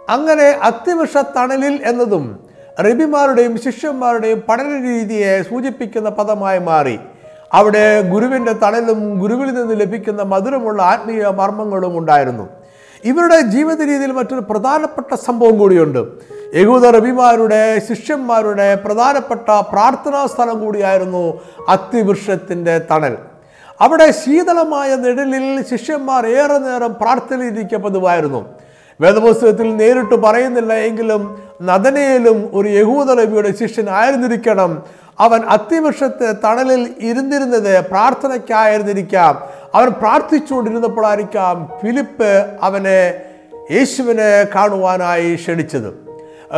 [0.09, 2.39] അങ്ങനെ അത്തിവൃക്ഷത്തണലിൽ തണലിൽ എന്നതും
[2.79, 6.99] റബിമാരുടെയും ശിഷ്യന്മാരുടെയും പഠന രീതിയെ സൂചിപ്പിക്കുന്ന പദമായി മാറി.
[7.53, 12.49] അവിടെ ഗുരുവിന്റെ തണലും ഗുരുവിൽ നിന്ന് ലഭിക്കുന്ന മധുരമുള്ള ആത്മീയ മർമ്മങ്ങളും ഉണ്ടായിരുന്നു.
[13.03, 16.01] ഇവരുടെ ജീവിത രീതിയിൽ മറ്റൊരു പ്രധാനപ്പെട്ട സംഭവം കൂടിയുണ്ട്.
[16.55, 23.17] യഹൂദ റബിമാരുടെ ശിഷ്യന്മാരുടെ പ്രധാനപ്പെട്ട പ്രാർത്ഥനാ സ്ഥലം കൂടിയായിരുന്നു അത്തിവൃക്ഷത്തിന്റെ തണൽ.
[23.81, 28.45] അവിടെ ശീതളമായ നിഴലിൽ ശിഷ്യന്മാർ ഏറെ നേരം പ്രാർത്ഥനയിലിരിക്കുക പതിവായിരുന്നു
[29.01, 34.83] വേദപുസ്തകത്തിൽ നേരിട്ട് പറയുന്നില്ല എങ്കിലും നദനയിലും ഒരു യഹൂദ നബിയുടെ ശിഷ്യൻ ആയിരുന്നിരിക്കണം.
[35.19, 39.43] അവൻ അത്തിവൃക്ഷത്തെ തണലിൽ ഇരുന്നിരുന്നത് പ്രാർത്ഥനയ്ക്കായിരുന്നിരിക്കാം.
[39.75, 43.13] അവൻ പ്രാർത്ഥിച്ചുകൊണ്ടിരുന്നപ്പോഴായിരിക്കാം ഫിലിപ്പ് അവനെ
[43.71, 46.06] യേശുവിനെ കാണുവാനായി ക്ഷണിച്ചത്.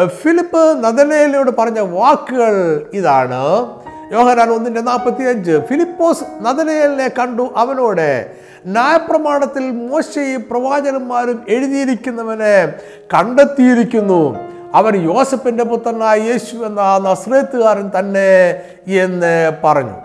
[0.08, 3.70] ഫിലിപ്പ് നദനയിലോട് പറഞ്ഞ വാക്കുകൾ ഇതാണ്.
[4.14, 7.54] യോഹനാൻ ഒന്നിന്റെ നാൽപ്പത്തി അഞ്ച് ഫിലിപ്പോസ് നദനയലിനെ കണ്ടു.
[7.56, 8.32] അവനോട്
[8.66, 12.74] ന്യായപ്രമാണത്തിൽ മോശയും പ്രവാചകന്മാരും എഴുതിയിരിക്കുന്നവനെ
[13.14, 14.38] കണ്ടെത്തിയിരിക്കുന്നു.
[14.74, 19.98] അവൻ യോസഫിന്റെ പുത്രനായ യേശു എന്ന നസ്രേത്തുകാരൻ തന്നെ എന്ന് പറഞ്ഞു.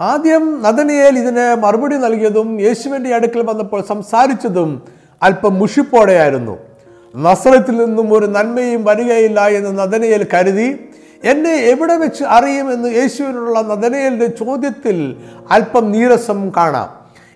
[0.00, 4.82] ആദ്യം നദനിയേൽ ഇതിന് മറുപടി നൽകിയതും യേശുവിന്റെ അടുക്കൽ വന്നപ്പോൾ സംസാരിച്ചതും
[5.22, 6.73] അല്പം മുഷിപ്പോടെയായിരുന്നു.
[7.14, 10.88] നസ്രത്തിൽ നിന്നും ഒരു നന്മയും വരികയില്ല എന്ന് നദനയിൽ കരുതി.
[11.24, 15.16] എന്നെ എവിടെ വെച്ച് അറിയുമെന്ന് യേശുവിനുള്ള നദനയലിന്റെ ചോദ്യത്തിൽ
[15.50, 16.88] അല്പം നീരസം കാണാം.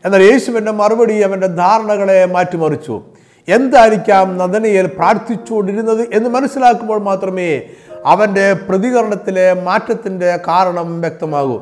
[0.04, 3.02] എന്നാൽ യേശുവിന്റെ മറുപടി അവന്റെ ധാരണകളെ മാറ്റിമറിച്ചു.
[3.48, 7.62] എന്തായിരിക്കാം നദനയിൽ പ്രാർത്ഥിച്ചുകൊണ്ടിരുന്നത് എന്ന് മനസ്സിലാക്കുമ്പോൾ മാത്രമേ
[8.06, 11.60] അവന്റെ പ്രതികരണത്തിലെ മാറ്റത്തിന്റെ കാരണം വ്യക്തമാകൂ.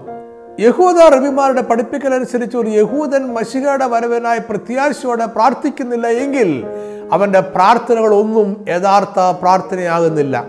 [0.60, 6.66] യഹൂദ റബിമാരുടെ പഠിപ്പിക്കലനുസരിച്ച് ഒരു യഹൂദൻ മഷികയുടെ വരവനായി പ്രത്യാശയോടെ പ്രാർത്ഥിക്കുന്നില്ല എങ്കിൽ
[7.12, 10.44] അവന്റെ പ്രാർത്ഥനകളൊന്നും യഥാർത്ഥ പ്രാർത്ഥനയാകുന്നില്ല.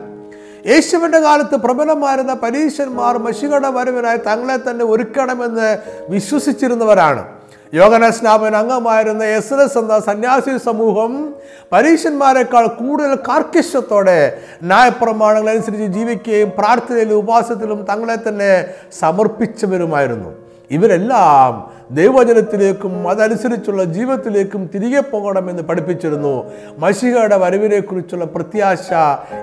[0.68, 5.78] യേശുവിന്റെ കാലത്ത് പ്രബലമായിരുന്ന പരീശന്മാർ മഷികട വരവിനായി തങ്ങളെ തന്നെ ഒരുക്കണമെന്ന്
[6.10, 7.26] വിശ്വസിച്ചിരുന്നവരാണ്.
[7.74, 11.34] യോഗനസ്നാപൻ അംഗമായിരുന്ന എസ് എസ് എന്ന സന്യാസി സമൂഹം
[11.72, 18.66] പരീശന്മാരെക്കാൾ കൂടുതൽ കാർക്കശ്യത്തോടെ ന്യായപ്രമാണങ്ങൾ അനുസരിച്ച് ജീവിക്കുകയും പ്രാർത്ഥനയിലും ഉപാസത്തിലും തങ്ങളെ തന്നെ
[19.00, 20.47] സമർപ്പിച്ചവരുമായിരുന്നു.
[20.72, 26.52] ഇവരെല്ലാം ദൈവജനത്തിലേക്കും അതനുസരിച്ചുള്ള ജീവിതത്തിലേക്കും തിരികെ പോകണമെന്ന് പഠിപ്പിച്ചിരുന്നു.
[26.78, 28.94] മഷികയുടെ വരവിനെക്കുറിച്ചുള്ള പ്രത്യാശ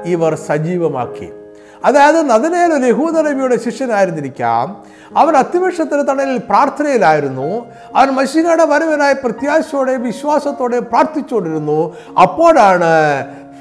[0.04, 1.28] ഇവർ സജീവമാക്കി.
[1.84, 4.84] അതായത് നദനേൽ ഒരു യഹൂദനബിയുടെ ശിഷ്യനായിരുന്നിരിക്കാം.
[5.16, 7.66] അവൻ അത്തിവൃക്ഷത്തിന് തണലിൽ പ്രാർത്ഥനയിലായിരുന്നു.
[7.96, 11.96] അവൻ മഷികയുടെ വരവിനായി പ്രത്യാശയോടെ വിശ്വാസത്തോടെ പ്രാർത്ഥിച്ചുകൊണ്ടിരുന്നു.
[12.22, 12.92] അപ്പോഴാണ്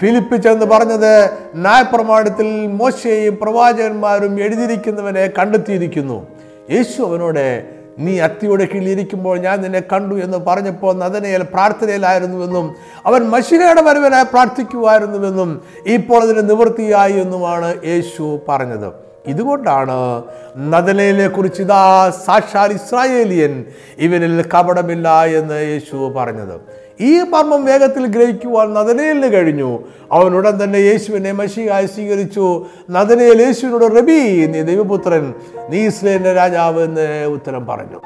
[0.01, 6.27] ഫിലിപ്പ് ചെന്ന് പറഞ്ഞത് ന്യായപ്രമാണത്തിൽ മോശയും പ്രവാചകന്മാരും എഴുതിയിരിക്കുന്നവനെ കണ്ടെത്തിയിരിക്കുന്നു.
[6.71, 7.63] യേശു അവനോട്
[7.99, 16.23] നീ അത്തിയുടെ കീഴിലിരിക്കുമ്പോൾ ഞാൻ നിന്നെ കണ്ടു എന്ന് പറഞ്ഞപ്പോൾ നദനയിൽ പ്രാർത്ഥനയിലായിരുന്നുവെന്നും അവൻ മഷികയുടെ വരവനായി പ്രാർത്ഥിക്കുമായിരുന്നുവെന്നും ഇപ്പോൾ
[16.23, 18.93] അതിന് നിവൃത്തിയായി എന്നുമാണ് യേശു പറഞ്ഞത്.
[19.27, 20.23] ഇതുകൊണ്ടാണ്
[20.57, 23.65] നദനയിലെ കുറിച്ച് ഇതാ സാക്ഷാൽ ഇസ്രായേലിയൻ
[23.97, 26.82] ഇവനിൽ കപടമില്ല എന്ന് യേശു പറഞ്ഞത്.
[27.01, 29.79] ഈ മർമ്മം വേഗത്തിൽ ഗ്രഹിക്കുവാൻ നദനയിലിന് കഴിഞ്ഞു.
[30.11, 32.65] അവൻ ഉടൻ തന്നെ യേശുവിനെ മഷിയായി സ്വീകരിച്ചു.
[32.89, 35.33] നദനയിൽ യേശുവിനോട് റബി നീ ദൈവപുത്രൻ.
[35.69, 38.01] നീ ഇസ്ലേന്റെ രാജാവ് എന്ന് ഉത്തരം പറഞ്ഞു.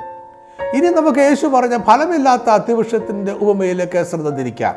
[0.73, 4.75] ഇനി നമുക്ക് യേശു പറഞ്ഞ ഫലമില്ലാത്ത അത്യവൃക്ഷത്തിന്റെ ഉപമയിലേക്ക് ശ്രദ്ധ തിരിക്കാം.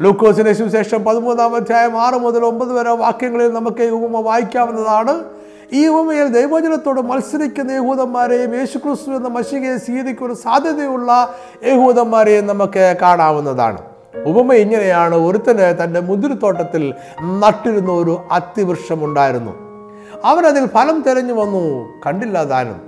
[0.00, 5.24] ലൂക്കോസിന് ശേഷം പതിമൂന്നാം അധ്യായം ആറ് മുതൽ ഒമ്പത് വരെ വാക്യങ്ങളിൽ നമുക്ക് ഈ ഉപമ വായിക്കാവുന്നതാണ്.
[5.72, 13.78] ഈ ഉപമയിൽ ദൈവജനത്തോട് മത്സരിക്കുന്ന യഹൂദന്മാരെയും യേശുക്രിസ്തു എന്ന മഷികയെ സ്വീകരിക്കുന്ന സാധ്യതയുള്ള യഹൂദന്മാരെയും നമുക്ക് കാണാവുന്നതാണ്.
[14.26, 19.52] ഉപമ ഇങ്ങനെയാണ് ഒരുത്തന് തന്റെ മുന്തിരിത്തോട്ടത്തിൽ നട്ടിരുന്ന ഒരു അത്തിവൃക്ഷമുണ്ടായിരുന്നു
[20.24, 22.80] അവനതിൽ ഫലം തിരഞ്ഞു വന്നു കണ്ടില്ല താനും.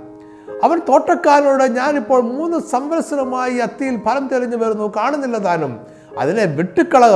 [0.63, 5.79] അവൻ തോട്ടക്കാരനോട് ഞാനിപ്പോൾ മൂന്ന് സംവത്സരമായി അത്തിയിൽ ഫലം തെളിഞ്ഞു വരുന്നു കാണുന്നില്ല താനും.
[6.17, 7.15] അതിനെ വെട്ടിക്കളക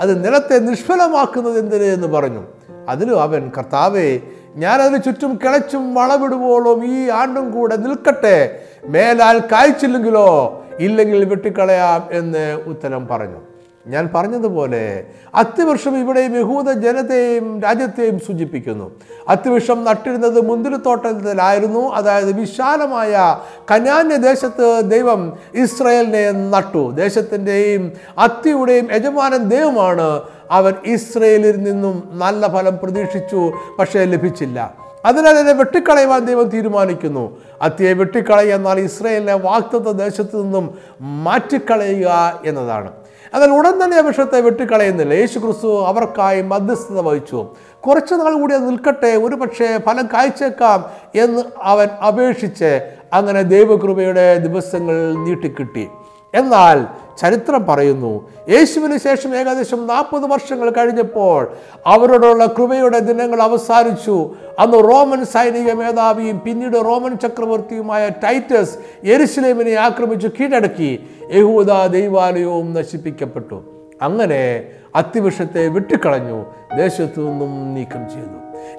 [0.00, 1.84] അത് നിലത്തെ നിഷ്ഫലമാക്കുന്നത് എന്തിന്?
[1.84, 2.42] എന്ന് പറഞ്ഞു.
[2.88, 4.20] അതിലും അവൻ കർത്താവേ
[4.56, 8.62] ഞാനതിന് ചുറ്റും കിളച്ചും വളവിടുവോളും ഈ ആണ്ടും കൂടെ നിൽക്കട്ടെ.
[8.84, 10.62] മേലാൽ കായ്ച്ചില്ലെങ്കിലോ?
[10.78, 13.40] ഇല്ലെങ്കിൽ വെട്ടിക്കളയാം എന്ന് ഉത്തരം പറഞ്ഞു.
[13.86, 18.90] ഞാൻ പറഞ്ഞതുപോലെ അത്തിവൃക്ഷം ഇവിടെയും യഹൂദ ജനതയെയും രാജ്യത്തെയും സൂചിപ്പിക്കുന്നു.
[19.28, 21.88] അത്തിവൃക്ഷം നട്ടിരുന്നത് മുന്തിരിത്തോട്ടത്തിലായിരുന്നു.
[21.88, 23.38] അതായത് വിശാലമായ
[23.70, 26.90] കനാന്യ ദേശത്ത് ദൈവം ഇസ്രയേലിനെ നട്ടു.
[26.90, 34.74] ദേശത്തിന്റെയും അത്തിയുടെയും യജമാനൻ ദൈവമാണ് അവൻ ഇസ്രയേലിൽ നിന്നും നല്ല ഫലം പ്രതീക്ഷിച്ചു പക്ഷേ ലഭിച്ചില്ല.
[35.04, 37.36] അതിനാൽ അതിനെ വെട്ടിക്കളയുവാൻ ദൈവം തീരുമാനിക്കുന്നു.
[37.62, 42.92] അത്തിയെ വെട്ടിക്കളയുക എന്നാൽ ഇസ്രയേലിനെ വാക്തത്വ ദേശത്തു നിന്നും മാറ്റിക്കളയുക എന്നതാണ്.
[43.34, 45.14] എന്നാൽ ഉടൻ തന്നെ ആ വിഷയത്തെ വെട്ടിക്കളയുന്നില്ല.
[45.14, 47.46] യേശു ക്രിസ്തു അവർക്കായി മധ്യസ്ഥത വഹിച്ചു.
[47.86, 55.14] കുറച്ച് നാൾ കൂടി അത് നിൽക്കട്ടെ ഒരു പക്ഷേ ഫലം കായ്ച്ചേക്കാം എന്ന് അവൻ അപേക്ഷിച്ച് അങ്ങനെ ദൈവകൃപയുടെ ദിവസങ്ങൾ
[55.14, 55.88] നീട്ടിക്കിട്ടി.
[56.34, 56.86] എന്നാൽ
[57.18, 58.28] ചരിത്രം പറയുന്നു.
[58.48, 61.52] യേശുവിന് ശേഷം ഏകദേശം നാൽപ്പത് വർഷങ്ങൾ കഴിഞ്ഞപ്പോൾ
[61.86, 64.30] അവരോടുള്ള കൃപയുടെ ദിനങ്ങൾ അവസാനിച്ചു.
[64.58, 71.06] അന്ന് റോമൻ സൈനിക മേധാവിയും പിന്നീട് റോമൻ ചക്രവർത്തിയുമായ ടൈറ്റസ് യെരുസലേമിനെ ആക്രമിച്ചു കീഴടക്കി.
[71.34, 73.62] യഹൂദ ദൈവാലയവും നശിപ്പിക്കപ്പെട്ടു.
[74.02, 74.64] അങ്ങനെ
[74.96, 76.44] അത്തിവൃക്ഷത്തെ വിട്ടുകളഞ്ഞു.
[76.76, 78.36] ദേശത്തു നിന്നും നീക്കം ചെയ്തു.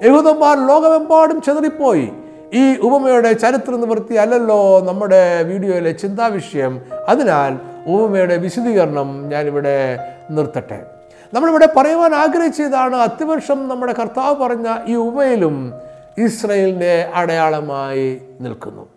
[0.08, 2.12] യഹൂദന്മാർ ലോകമെമ്പാടും ചെതറിപ്പോയി.
[2.54, 6.80] ഈ ഉപമയുടെ ചരിത്ര നിവൃത്തി അല്ലല്ലോ നമ്മുടെ വീഡിയോയിലെ ചിന്താവിഷയം.
[7.08, 9.98] അതിനാൽ ഉപമയുടെ വിശദീകരണം ഞാനിവിടെ
[10.30, 10.86] നിർത്തട്ടെ.
[11.34, 15.72] നമ്മളിവിടെ പറയുവാൻ ആഗ്രഹിച്ചതാണ് അത്തിവർഷം നമ്മുടെ കർത്താവ് പറഞ്ഞ ഈ ഉപമയിലും
[16.18, 18.88] ഇസ്രയേലിന്റെ അടയാളമായി നിൽക്കുന്നു.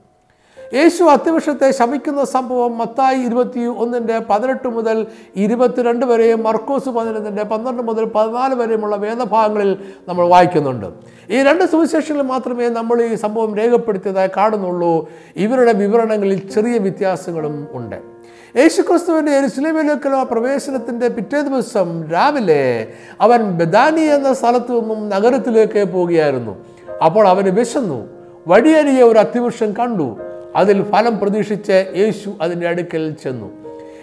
[0.73, 8.05] യേശു അത്യവർഷത്തെ ശമിക്കുന്ന സംഭവം മത്തായി ഇരുപത്തി ഒന്നിന്റെ പതിനെട്ട് മുതൽ ഇരുപത്തിരണ്ട് വരെയും മർക്കോസ് പതിനൊന്നിന്റെ പന്ത്രണ്ട് മുതൽ
[8.05, 9.77] പതിനാല് വരെയുമുള്ള വേദഭാഗങ്ങളിൽ
[10.07, 10.85] നമ്മൾ വായിക്കുന്നുണ്ട്.
[11.29, 15.09] ഈ രണ്ട് സുവിശേഷങ്ങളിൽ മാത്രമേ നമ്മൾ ഈ സംഭവം രേഖപ്പെടുത്തിയതായി കാണുന്നുള്ളൂ.
[15.35, 18.10] ഇവരുടെ വിവരണങ്ങളിൽ ചെറിയ വ്യത്യാസങ്ങളും ഉണ്ട്.
[18.57, 22.87] യേശുക്രിസ്തുവിന്റെ എരുസലേമിലേക്കുള്ള പ്രവേശനത്തിന്റെ പിറ്റേ ദിവസം രാവിലെ
[23.21, 26.65] അവൻ ബദാനി എന്ന സ്ഥലത്തു നിന്നും നഗരത്തിലേക്ക് പോവുകയായിരുന്നു
[27.05, 28.07] അപ്പോൾ അവന് വിശന്നു.
[28.47, 30.17] വഴിയരികെ ഒരു അത്തിവൃക്ഷം കണ്ടു.
[30.55, 33.51] അതിൽ ഫലം പ്രതീക്ഷിച്ച് യേശു അതിന്റെ അടുക്കൽ ചെന്നു.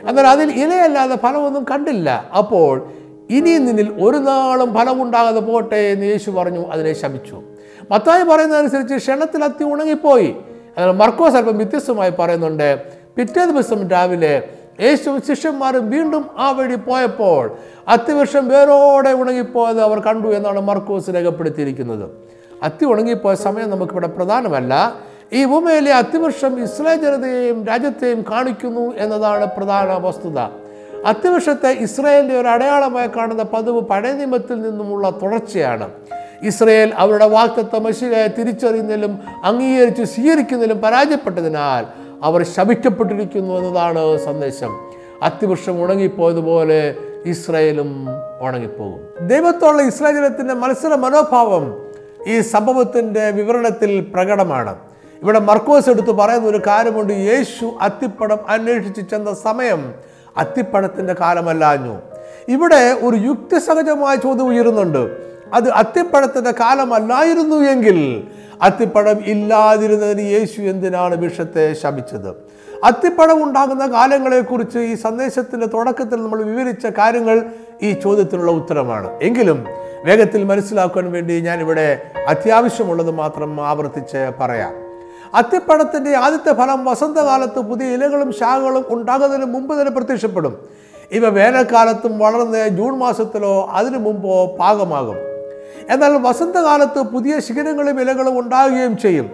[0.09, 2.31] എന്നാൽ അതിൽ ഇലയല്ലാതെ ഫലമൊന്നും കണ്ടില്ല.
[2.39, 2.89] അപ്പോൾ
[3.31, 7.43] ഇനി നിന്നിൽ ഒരു നാളും ഫലമുണ്ടാകാതെ പോട്ടെ എന്ന് യേശു പറഞ്ഞു അതിനെ ശപിച്ചു.
[7.91, 10.37] മത്തായി പറയുന്നതനുസരിച്ച് ക്ഷണത്തിൽ അത്തി ഉണങ്ങിപ്പോയി.
[10.77, 14.48] എന്നാൽ മർക്കോസ് അല്പം വ്യത്യസ്തമായി പറയുന്നുണ്ട് പിറ്റേ ദിവസം രാവിലെ
[14.81, 17.57] യേശു ശിഷ്യന്മാരും വീണ്ടും ആ വഴി പോയപ്പോൾ
[17.88, 22.11] അത്തിവൃക്ഷം വേരോടെ ഉണങ്ങിപ്പോയത് അവർ കണ്ടു എന്നാണ് മർക്കോസ് രേഖപ്പെടുത്തിയിരിക്കുന്നത്.
[22.62, 24.94] അത്തി ഉണങ്ങിപ്പോയ സമയം നമുക്കിവിടെ പ്രധാനമല്ല.
[25.33, 30.38] ഈ ഭൂമിയിലെ അത്തിവൃക്ഷം ഇസ്രായേൽ ജനതയെയും രാജ്യത്തെയും കാണിക്കുന്നു എന്നതാണ് പ്രധാന വസ്തുത.
[31.07, 35.90] അത്തിവൃക്ഷത്തെ ഇസ്രായേലിന്റെ ഒരു അടയാളമായി കാണുന്ന പതിവ് പഴയ നിയമത്തിൽ നിന്നുമുള്ള തുടർച്ചയാണ്.
[36.42, 44.90] ഇസ്രയേൽ അവരുടെ വാക്തത്വ മഷികയെ തിരിച്ചറിയുന്നതിലും അംഗീകരിച്ച് സ്വീകരിക്കുന്നതിലും പരാജയപ്പെട്ടതിനാൽ അവർ ശപിക്കപ്പെട്ടിരിക്കുന്നു എന്നതാണ് സന്ദേശം.
[45.22, 46.94] അത്തിവൃക്ഷം ഉണങ്ങിപ്പോയതുപോലെ
[47.26, 48.07] ഇസ്രയേലും
[48.40, 49.28] ഉണങ്ങിപ്പോകും.
[49.28, 51.87] ദൈവത്തോളം ഇസ്രായേൽ ജനത്തിന്റെ മത്സര മനോഭാവം
[52.26, 54.76] ഈ സംഭവത്തിന്റെ വിവരണത്തിൽ പ്രകടമാണ്.
[55.22, 57.12] ഇവിടെ മർക്കോസ് എടുത്ത് പറയുന്ന ഒരു കാര്യമുണ്ട്.
[57.12, 59.94] യേശു അത്തിപ്പടം അന്വേഷിച്ച് ചെന്ന സമയം
[60.37, 61.98] അത്തിപ്പഴത്തിന്റെ കാലമല്ലാഞ്ഞു.
[62.48, 65.28] ഇവിടെ ഒരു യുക്തിസഹജമായ ചോദ്യം ഉയരുന്നുണ്ട്.
[65.55, 68.29] അത് അത്തിപ്പഴത്തിന്റെ കാലമല്ലായിരുന്നു എങ്കിൽ
[68.63, 72.29] അത്തിപ്പഴം ഇല്ലാതിരുന്നതിന് യേശു എന്തിനാണ് വിഷത്തെ ശപിച്ചത്?
[72.85, 77.47] അത്തിപ്പഴം ഉണ്ടാകുന്ന കാലങ്ങളെക്കുറിച്ച് ഈ സന്ദേശത്തിന്റെ തുടക്കത്തിൽ നമ്മൾ വിവരിച്ച കാര്യങ്ങൾ
[77.83, 79.19] ഈ ചോദ്യത്തിനുള്ള ഉത്തരമാണ്.
[79.23, 79.65] എങ്കിലും
[80.05, 84.75] വേഗത്തിൽ മനസ്സിലാക്കാൻ വേണ്ടി ഞാനിവിടെ അത്യാവശ്യമുള്ളത് മാത്രം ആവർത്തിച്ച് പറയാം.
[85.35, 90.69] അത്തിപ്പഴത്തിന്റെ ആദ്യത്തെ ഫലം വസന്തകാലത്ത് പുതിയ ഇലകളും ശാഖകളും ഉണ്ടാകുന്നതിന് മുമ്പ് തന്നെ പ്രത്യക്ഷപ്പെടും.
[91.13, 95.38] ഇവ വേനൽക്കാലത്തും വളർന്ന് ജൂൺ മാസത്തിലോ അതിനു മുമ്പോ പാകമാകും.
[95.88, 99.31] എന്നാൽ വസന്തകാലത്ത് പുതിയ ശിഖരങ്ങളും ഇലകളും ഉണ്ടാകുകയും ചെയ്യും.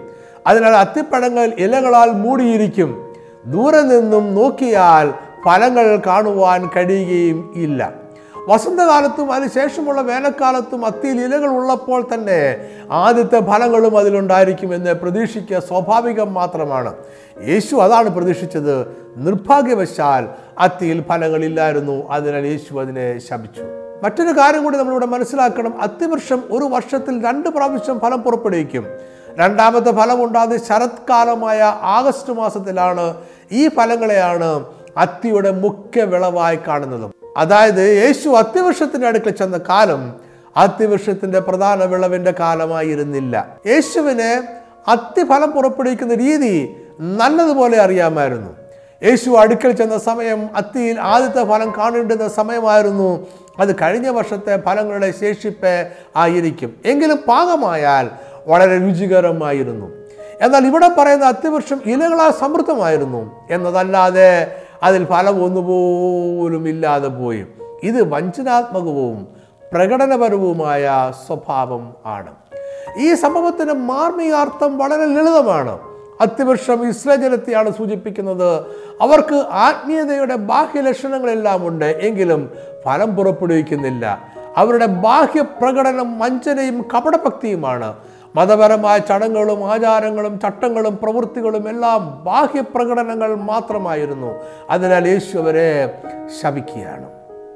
[0.47, 3.15] അതിനാൽ അത്തിപ്പഴങ്ങൾ ഇലകളാൽ മൂടിയിരിക്കും.
[3.47, 5.15] ദൂരെ നിന്നും നോക്കിയാൽ
[5.45, 7.93] ഫലങ്ങൾ കാണുവാൻ കഴിയുകയും ഇല്ല.
[8.49, 12.57] വസന്തകാലത്തും അതിനുശേഷമുള്ള വേനൽക്കാലത്തും അത്തിയിൽ ഇലകൾ ഉള്ളപ്പോൾ തന്നെ
[12.91, 16.95] ആദ്യത്തെ ഫലങ്ങളും അതിലുണ്ടായിരിക്കുമെന്ന് പ്രതീക്ഷിക്കുക സ്വാഭാവികം മാത്രമാണ്.
[17.49, 18.87] യേശു അതാണ് പ്രതീക്ഷിച്ചത്.
[19.17, 22.09] നിർഭാഗ്യവശാൽ അത്തിയിൽ ഫലങ്ങളില്ലായിരുന്നു.
[22.11, 23.63] അതിനാൽ യേശു അതിനെ ശപിച്ചു.
[24.05, 25.83] മറ്റൊരു കാര്യം കൂടി നമ്മളിവിടെ മനസ്സിലാക്കണം.
[25.83, 28.87] അത്തിവൃക്ഷം ഒരു വർഷത്തിൽ രണ്ട് പ്രാവശ്യം ഫലം പുറപ്പെടുവിക്കും.
[29.37, 33.15] രണ്ടാമത്തെ ഫലം ഉണ്ടാകുന്നത് ശരത്കാലമായ ആഗസ്റ്റ് മാസത്തിലാണ്.
[33.53, 34.65] ഈ ഫലങ്ങളെയാണ്
[34.97, 37.15] അത്തിയുടെ മുഖ്യ വിളവായി കാണുന്നതും.
[37.37, 40.15] അതായത് യേശു അത്തിവൃക്ഷത്തിന്റെ അടുക്കൽ ചെന്ന കാലം
[40.57, 44.47] അത്തിവൃക്ഷത്തിന്റെ പ്രധാന വിളവിന്റെ കാലമായിരുന്നില്ല യേശുവിന്
[44.91, 48.51] അത്തിഫലം പുറപ്പെടുവിക്കുന്ന രീതി നല്ലതുപോലെ അറിയാമായിരുന്നു.
[49.03, 53.27] യേശു അടുക്കൽ ചെന്ന സമയം അത്തിയിൽ ആദ്യത്തെ ഫലം കാണേണ്ടുന്ന സമയമായിരുന്നു.
[53.59, 56.77] അത് കഴിഞ്ഞ വർഷത്തെ ഫലങ്ങളുടെ ശേഷിപ്പ് ആയിരിക്കും.
[56.85, 58.11] എങ്കിലും പാകമായാൽ
[58.47, 59.87] വളരെ രുചികരമായിരുന്നു.
[60.41, 67.47] എന്നാൽ ഇവിടെ പറയുന്ന അത്യവൃക്ഷം ഇലകളാൽ സമൃദ്ധമായിരുന്നു എന്നതല്ലാതെ അതിൽ ഫലം ഒന്നുപോലും ഇല്ലാതെ പോയി.
[67.83, 69.29] ഇത് വഞ്ചനാത്മകവും
[69.73, 72.35] പ്രകടനപരവുമായ സ്വഭാവം ആണ്.
[72.99, 75.94] ഈ സംഭവത്തിന് മാർമികാർത്ഥം വളരെ ലളിതമാണ്.
[76.21, 78.59] അത്തിവൃക്ഷം ഇസ്രജനത്തെയാണ് സൂചിപ്പിക്കുന്നത്.
[79.01, 82.51] അവർക്ക് ആത്മീയതയുടെ ബാഹ്യ ലക്ഷണങ്ങളെല്ലാം ഉണ്ട് എങ്കിലും
[82.85, 84.23] ഫലം പുറപ്പെടുവിക്കുന്നില്ല.
[84.57, 87.95] അവരുടെ ബാഹ്യ പ്രകടനം വഞ്ചനയും കപടഭക്തിയുമാണ്.
[88.37, 94.35] മതപരമായ ചടങ്ങുകളും ആചാരങ്ങളും ചട്ടങ്ങളും പ്രവൃത്തികളും എല്ലാം ബാഹ്യ പ്രകടനങ്ങൾ മാത്രമായിരുന്നു.
[94.71, 95.99] അതിനാൽ യേശു അവരെ
[96.43, 97.11] ശപിക്കുകയാണ്.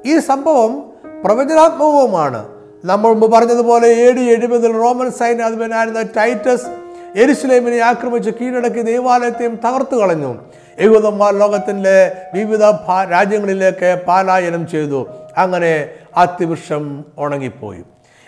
[0.05, 0.83] ഈ സംഭവം
[1.23, 2.47] പ്രവചനാത്മകവുമാണ്.
[2.85, 6.78] നമ്മൾ മുമ്പ് പറഞ്ഞതുപോലെ എ ഡി എഴുപതിൽ റോമൻ സൈന്യാധിപനായിരുന്ന ടൈറ്റസ്
[7.15, 10.35] എരുസലേമിനെ ആക്രമിച്ച് കീഴടക്കി ദേവാലയത്തെയും തകർത്തു കളഞ്ഞു.
[10.81, 12.63] യഹൂദന്മാർ ലോകത്തിന്റെ വിവിധ
[13.11, 15.07] രാജ്യങ്ങളിലേക്ക് പാലായനം ചെയ്തു.
[15.37, 17.83] അങ്ങനെ അത്തിവൃക്ഷം ഉണങ്ങിപ്പോയി.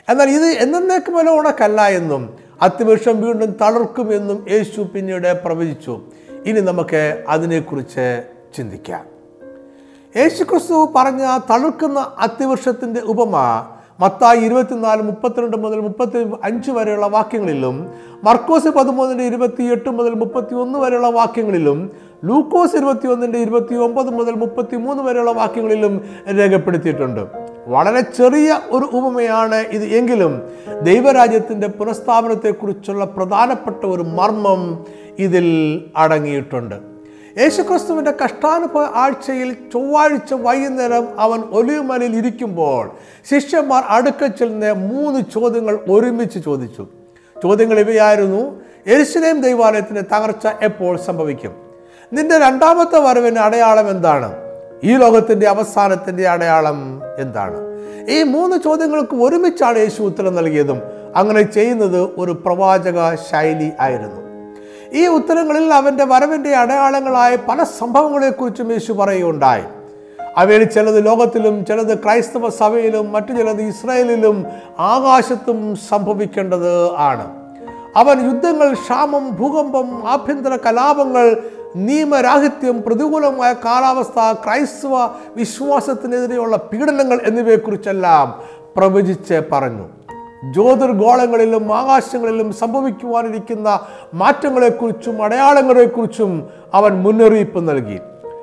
[0.10, 6.02] എന്നാൽ ഇത് എന്നേക്കും വല്ല ഉണക്കല്ല എന്നും അത്തിവൃക്ഷം വീണ്ടും തളർക്കുമെന്നും യേശു പിന്നീട് പ്രവചിച്ചു.
[6.46, 8.24] ഇനി നമുക്ക് അതിനെക്കുറിച്ച്
[8.58, 9.06] ചിന്തിക്കാം.
[10.18, 13.36] യേശുക്രിസ്തു പറഞ്ഞ തളിർക്കുന്ന അത്തിവൃക്ഷത്തിന്റെ ഉപമ
[14.02, 17.76] മത്തായി ഇരുപത്തിനാല് മുപ്പത്തിരണ്ട് മുതൽ മുപ്പത്തി അഞ്ച് വരെയുള്ള വാക്യങ്ങളിലും
[18.24, 21.92] മർക്കോസ് പതിമൂന്നിന്റെ ഇരുപത്തി എട്ട് മുതൽ മുപ്പത്തി ഒന്ന് വരെയുള്ള വാക്യങ്ങളിലും
[22.24, 26.02] ലൂക്കോസ് ഇരുപത്തി ഒന്നിന്റെ ഇരുപത്തി ഒമ്പത് മുതൽ മുപ്പത്തി മൂന്ന് വരെയുള്ള വാക്യങ്ങളിലും
[26.40, 27.24] രേഖപ്പെടുത്തിയിട്ടുണ്ട്.
[27.68, 30.42] വളരെ ചെറിയ ഒരു ഉപമയാണ് ഇത് എങ്കിലും
[30.82, 34.86] ദൈവരാജ്യത്തിന്റെ പുനഃസ്ഥാപനത്തെക്കുറിച്ചുള്ള പ്രധാനപ്പെട്ട ഒരു മർമ്മം
[35.20, 35.48] ഇതിൽ
[35.98, 36.91] അടങ്ങിയിട്ടുണ്ട്.
[37.38, 42.92] യേശുക്രിസ്തുവിന്റെ കഷ്ടാനുഭവ ആഴ്ചയിൽ ചൊവ്വാഴ്ച വൈകുന്നേരം അവൻ ഒലിവുമലയിൽ ഇരിക്കുമ്പോൾ
[43.30, 46.88] ശിഷ്യന്മാർ അടുക്ക ചെല്ലുന്ന മൂന്ന് ചോദ്യങ്ങൾ ഒരുമിച്ച് ചോദിച്ചു.
[47.44, 51.56] ചോദ്യങ്ങൾ ഇവയായിരുന്നു എരിശിലേം ദൈവാലയത്തിന്റെ തകർച്ച എപ്പോൾ സംഭവിക്കും?
[52.14, 54.36] നിന്റെ രണ്ടാമത്തെ വരവിന് അടയാളം എന്താണ്?
[54.84, 57.58] ഈ ലോകത്തിന്റെ അവസാനത്തിന്റെ അടയാളം എന്താണ്?
[58.10, 60.82] ഈ മൂന്ന് ചോദ്യങ്ങൾക്ക് ഒരുമിച്ചാണ് യേശു ഉത്തരം നൽകിയതും
[61.16, 64.31] അങ്ങനെ ചെയ്യുന്നത് ഒരു പ്രവാചക ശൈലി ആയിരുന്നു.
[64.94, 69.64] ഈ ഉത്തരങ്ങളിൽ അവന്റെ വരവിന്റെ അടയാളങ്ങളായ പല സംഭവങ്ങളെക്കുറിച്ചും യേശു പറയുകയുണ്ടായി.
[70.38, 74.46] അവയിൽ ചിലത് ലോകത്തിലും ചിലത് ക്രൈസ്തവ സഭയിലും മറ്റു ചിലത് ഇസ്രായേലിലും
[74.80, 77.42] ആകാശത്തും സംഭവിക്കേണ്ടത് ആണ്.
[77.96, 81.42] അവൻ യുദ്ധങ്ങൾ ക്ഷാമം ഭൂകമ്പം ആഭ്യന്തര കലാപങ്ങൾ
[81.76, 88.42] നിയമരാഹിത്യം പ്രതികൂലമായ കാലാവസ്ഥ ക്രൈസ്തവ വിശ്വാസത്തിനെതിരെയുള്ള പീഡനങ്ങൾ എന്നിവയെക്കുറിച്ചെല്ലാം
[88.78, 89.88] പ്രവചിച്ച് പറഞ്ഞു.
[90.44, 93.80] ജ്യോതിർഗോളങ്ങളിലും ആകാശങ്ങളിലും സംഭവിക്കുവാനിരിക്കുന്ന
[94.14, 98.00] മാറ്റങ്ങളെക്കുറിച്ചും അടയാളങ്ങളെക്കുറിച്ചും അവൻ മുന്നറിയിപ്പ് നൽകി.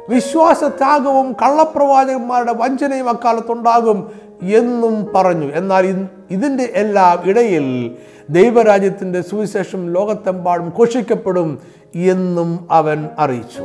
[0.08, 4.10] വിശ്വാസത്യാഗവും കള്ളപ്രവാചകന്മാരുടെ വഞ്ചനയും അക്കാലത്തുണ്ടാകും
[4.42, 5.52] എന്നും പറഞ്ഞു.
[5.54, 7.96] എന്നാൽ ഇതിന്റെ എല്ലാം ഇടയിൽ
[8.30, 11.58] ദൈവരാജ്യത്തിന്റെ സുവിശേഷം ലോകത്തെമ്പാടും ഘോഷിക്കപ്പെടും
[11.94, 13.62] എന്നും അവൻ അറിയിച്ചു.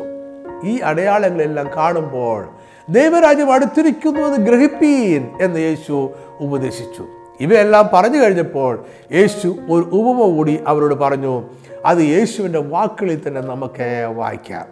[0.68, 2.46] ഈ അടയാളങ്ങളെല്ലാം കാണുമ്പോൾ
[2.90, 6.10] ദൈവരാജ്യം അടുത്തിരിക്കുന്നു എന്ന് ഗ്രഹിപ്പീൻ എന്ന് യേശു
[6.42, 7.06] ഉപദേശിച്ചു.
[7.42, 11.44] ഇവയെല്ലാം പറഞ്ഞു കഴിഞ്ഞപ്പോൾ യേശു ഒരു ഉപമ കൂടി അവരോട് പറഞ്ഞു
[11.86, 14.66] അത് യേശുവിന്റെ വാക്കുകളിൽ തന്നെ നമുക്ക് വായിക്കാം.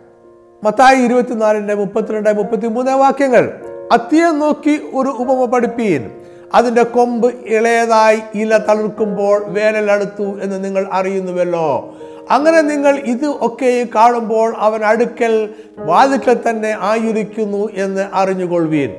[0.63, 3.51] മത്തായി ഇരുപത്തിനാലിന്റെ മുപ്പത്തിരണ്ട് മുപ്പത്തി മൂന്ന് വാക്യങ്ങൾ
[3.91, 6.09] അത്തിയെ നോക്കി ഒരു ഉപമ പഠിപ്പീൻ
[6.53, 11.95] അതിന്റെ കൊമ്പ് ഇളയതായി ഇല തളിർക്കുമ്പോൾ വേനലടുത്തു എന്ന് നിങ്ങൾ അറിയുന്നുവല്ലോ.
[12.31, 18.93] അങ്ങനെ നിങ്ങൾ ഇത് ഒക്കെ കാണുമ്പോൾ അവൻ അടുക്കൽ വാതിക്കൽ തന്നെ ആയിരിക്കുന്നു എന്ന് അറിഞ്ഞുകൊള്ളുവീൻ.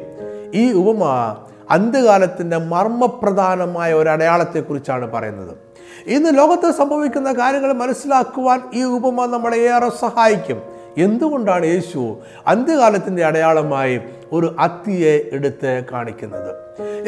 [0.54, 1.02] ഈ ഉപമ
[1.70, 5.56] അന്ത്യകാലത്തിന്റെ മർമ്മപ്രധാനമായ ഒരു അടയാളത്തെക്കുറിച്ചാണ് പറയുന്നത്.
[6.06, 10.62] ഇന്ന് ലോകത്ത് സംഭവിക്കുന്ന കാര്യങ്ങൾ മനസ്സിലാക്കുവാൻ ഈ ഉപമ നമ്മളെ ഏറെ സഹായിക്കും.
[10.98, 14.00] എന്തുകൊണ്ടാണ് യേശു അന്ത്യകാലത്തിന്റെ അടയാളമായി
[14.32, 16.54] ഒരു അത്തിയെ എടുത്ത് കാണിക്കുന്നത്?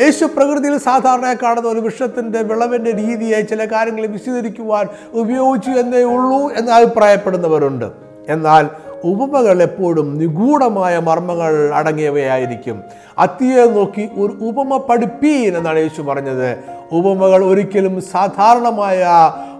[0.01, 6.73] യേശു പ്രകൃതിയിൽ സാധാരണ കാണുന്ന ഒരു വൃക്ഷത്തിന്റെ വിളവിന്റെ രീതിയെ ചില കാര്യങ്ങളെ വിശദീകരിക്കുവാൻ ഉപയോഗിച്ചു എന്നേ ഉള്ളൂ എന്ന്
[6.73, 7.85] അഭിപ്രായപ്പെടുന്നവരുണ്ട്.
[8.29, 8.69] എന്നാൽ
[9.05, 12.83] ഉപമകൾ എപ്പോഴും നിഗൂഢമായ മർമ്മങ്ങൾ അടങ്ങിയവയായിരിക്കും.
[13.19, 16.57] അത്തിയെ നോക്കി ഒരു ഉപമ പഠിപ്പീൻ എന്നാണ് യേശു പറഞ്ഞത്.
[16.93, 19.07] ഉപമകൾ ഒരിക്കലും സാധാരണമായ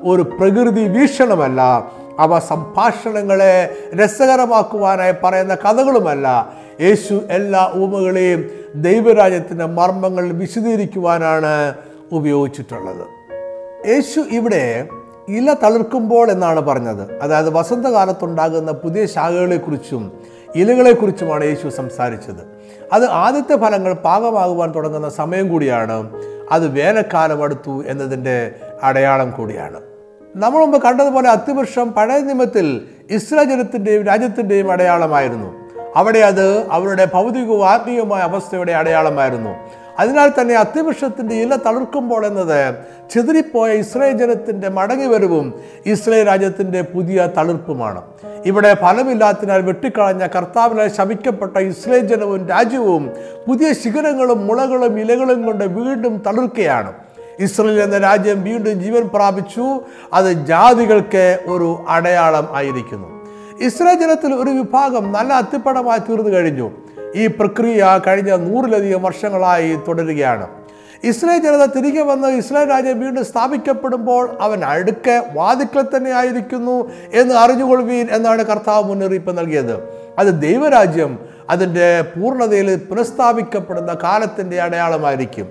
[0.05, 1.91] ഒരു പ്രകൃതി വീക്ഷണമല്ല.
[2.19, 6.53] അവ സംഭാഷണങ്ങളെ രസകരമാക്കുവാനായി പറയുന്ന കഥകളുമല്ല.
[6.81, 11.75] യേശു എല്ലാ ഉപമകളെയും ദൈവരാജ്യത്തിന്റെ മർമ്മങ്ങൾ വിശദീകരിക്കുവാനാണ്
[12.13, 13.07] ഉപയോഗിച്ചിട്ടുള്ളത്.
[13.89, 14.89] യേശു ഇവിടെ
[15.29, 17.19] ഇല തളിർക്കുമ്പോൾ എന്നാണ് പറഞ്ഞത്.
[17.23, 20.13] അതായത് വസന്തകാലത്തുണ്ടാകുന്ന പുതിയ ശാഖകളെക്കുറിച്ചും
[20.57, 22.55] ഇലകളെക്കുറിച്ചുമാണ് യേശു സംസാരിച്ചത്.
[22.93, 26.11] അത് ആദ്യത്തെ ഫലങ്ങൾ പാകമാകുവാൻ തുടങ്ങുന്ന സമയം കൂടിയാണ്.
[26.53, 29.81] അത് വേനൽക്കാലം അടുത്തു എന്നതിന്റെ അടയാളം കൂടിയാണ്.
[30.37, 35.65] നമ്മൾ മുമ്പ് കണ്ടതുപോലെ അത്തിവൃക്ഷം പഴയ നിയമത്തിൽ ഇസ്രായേൽ രാജ്യത്തിന്റെയും അടയാളമായിരുന്നു.
[35.97, 39.51] അവിടെ അത് അവരുടെ ഭൗതികവും ആത്മീയവുമായ അവസ്ഥയുടെ അടയാളമായിരുന്നു.
[39.99, 42.75] അതിനാൽ തന്നെ അത്യവൃക്ഷത്തിന്റെ ഇല തളിർക്കുമ്പോൾ എന്നത്
[43.11, 45.55] ചിതറിപ്പോയ ഇസ്രായേൽ ജനത്തിന്റെ മടങ്ങിവരവും
[45.87, 48.03] ഇസ്രായേൽ രാജ്യത്തിന്റെ പുതിയ തളിർപ്പുമാണ്.
[48.47, 53.11] ഇവിടെ ഫലമില്ലാത്തതിനാൽ വെട്ടിക്കളഞ്ഞ കർത്താവിനാൽ ശപിക്കപ്പെട്ട ഇസ്രായേൽ ജനവും രാജ്യവും
[53.49, 56.93] പുതിയ ശിഖരങ്ങളും മുളകളും ഇലകളും കൊണ്ട് വീണ്ടും തളിർക്കുകയാണ്
[57.39, 59.81] ഇസ്രയേൽ എന്ന രാജ്യം വീണ്ടും ജീവൻ പ്രാപിച്ചു.
[60.13, 63.25] അത് ജാതികൾക്ക് ഒരു അടയാളം ആയിരിക്കുന്നു.
[63.61, 66.71] ഇസ്രായേൽ ജനത്തിൽ ഒരു വിഭാഗം നല്ല അത്തിപ്പടമായി തീർന്നു കഴിഞ്ഞു.
[67.15, 70.49] ഈ പ്രക്രിയ കഴിഞ്ഞ നൂറിലധികം വർഷങ്ങളായി തുടരുകയാണ്.
[71.05, 78.07] ഇസ്രായേൽ ജനത തിരികെ വന്ന് ഇസ്രായേൽ രാജ്യം വീണ്ടും സ്ഥാപിക്കപ്പെടുമ്പോൾ അവൻ അടുക്കെ വാതിക്കൽ തന്നെ ആയിരിക്കുന്നു എന്ന് അറിഞ്ഞുകൊള്ളുവീൻ
[78.11, 80.05] എന്നാണ് കർത്താവ് മുന്നറിയിപ്പ് നൽകിയത്.
[80.19, 81.19] അത് ദൈവരാജ്യം
[81.51, 85.49] അതിന്റെ പൂർണതയിൽ പുനഃസ്ഥാപിക്കപ്പെടുന്ന കാലത്തിന്റെ അടയാളമായിരിക്കും.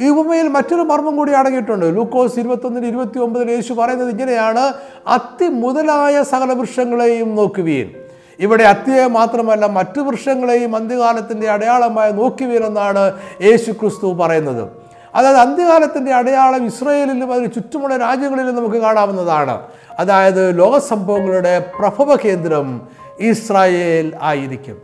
[0.00, 1.86] ഈ ഉപമയിൽ മറ്റൊരു മർമ്മം കൂടി അടങ്ങിയിട്ടുണ്ട്.
[1.86, 4.72] ലൂക്കോസ് ഇരുപത്തൊന്നിന് ഇരുപത്തി ഒമ്പതിൽ യേശു പറയുന്നത് ഇങ്ങനെയാണ്
[5.06, 8.05] അതിമുതലായ സകല വൃക്ഷങ്ങളെയും നോക്കുവീൻ.
[8.40, 14.68] ഇവിടെ അത്തിയെ മാത്രമല്ല മറ്റു വൃക്ഷങ്ങളെയും അന്ത്യകാലത്തിന്റെ അടയാളമായി നോക്കുവീനെന്നാണ് യേശു ക്രിസ്തു പറയുന്നത്.
[15.14, 19.62] അതായത് അന്ത്യകാലത്തിന്റെ അടയാളം ഇസ്രയേലിലും അതിന് ചുറ്റുമുള്ള രാജ്യങ്ങളിലും നമുക്ക് കാണാവുന്നതാണ്.
[19.98, 22.88] അതായത് ലോകസംഭവങ്ങളുടെ പ്രഭവ കേന്ദ്രം
[23.20, 24.78] ഇസ്രായേൽ ആയിരിക്കും.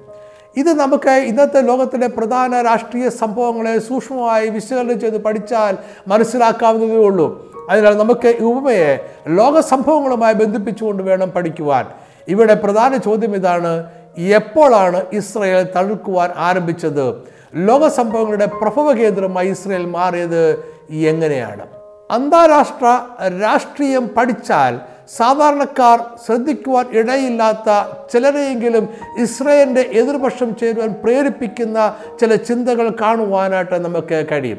[0.56, 7.52] ഇത് നമുക്ക് ഇന്നത്തെ ലോകത്തിലെ പ്രധാന രാഷ്ട്രീയ സംഭവങ്ങളെ സൂക്ഷ്മമായി വിശകലനം ചെയ്ത് പഠിച്ചാൽ മനസ്സിലാക്കാവുന്നതേ ഉള്ളൂ.
[7.70, 11.86] അതിനാൽ നമുക്ക് ഈ ഉപമയെ ലോകസംഭവങ്ങളുമായി ബന്ധിപ്പിച്ചുകൊണ്ട് വേണം പഠിക്കുവാൻ.
[12.28, 13.84] ഇവിടെ പ്രധാന ചോദ്യം ഇതാണ്
[14.18, 17.14] എപ്പോഴാണ് ഇസ്രയേൽ തടുക്കുവാൻ ആരംഭിച്ചത്?
[17.54, 21.66] ലോക സംഭവങ്ങളുടെ പ്രഭവ കേന്ദ്രമായി ഇസ്രയേൽ മാറിയത് എങ്ങനെയാണ്?
[22.10, 23.00] അന്താരാഷ്ട്ര
[23.42, 24.80] രാഷ്ട്രീയം പഠിച്ചാൽ
[25.16, 34.58] സാധാരണക്കാർ ശ്രദ്ധിക്കുവാൻ ഇടയില്ലാത്ത ചിലരെയെങ്കിലും ഇസ്രയേലിന്റെ എതിർപക്ഷം ചേരുവാൻ പ്രേരിപ്പിക്കുന്ന ചില ചിന്തകൾ കാണുവാനായിട്ട് നമുക്ക് കഴിയും.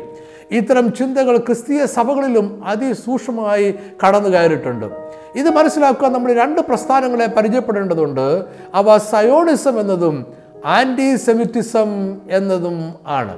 [0.51, 3.75] ഇത്തരം ചിന്തകൾ ക്രിസ്തീയ സഭകളിലും അതിസൂക്ഷ്മമായി
[4.07, 4.85] കടന്നു കയറിയിട്ടുണ്ട്
[5.35, 8.45] ഇത് മനസ്സിലാക്കുക നമ്മൾ രണ്ട് പ്രസ്ഥാനങ്ങളെ പരിചയപ്പെടേണ്ടതുണ്ട്.
[8.73, 10.25] അവ സയോണിസം എന്നതും
[10.65, 13.37] ആന്റി സെമിറ്റിസം എന്നതും ആണ്.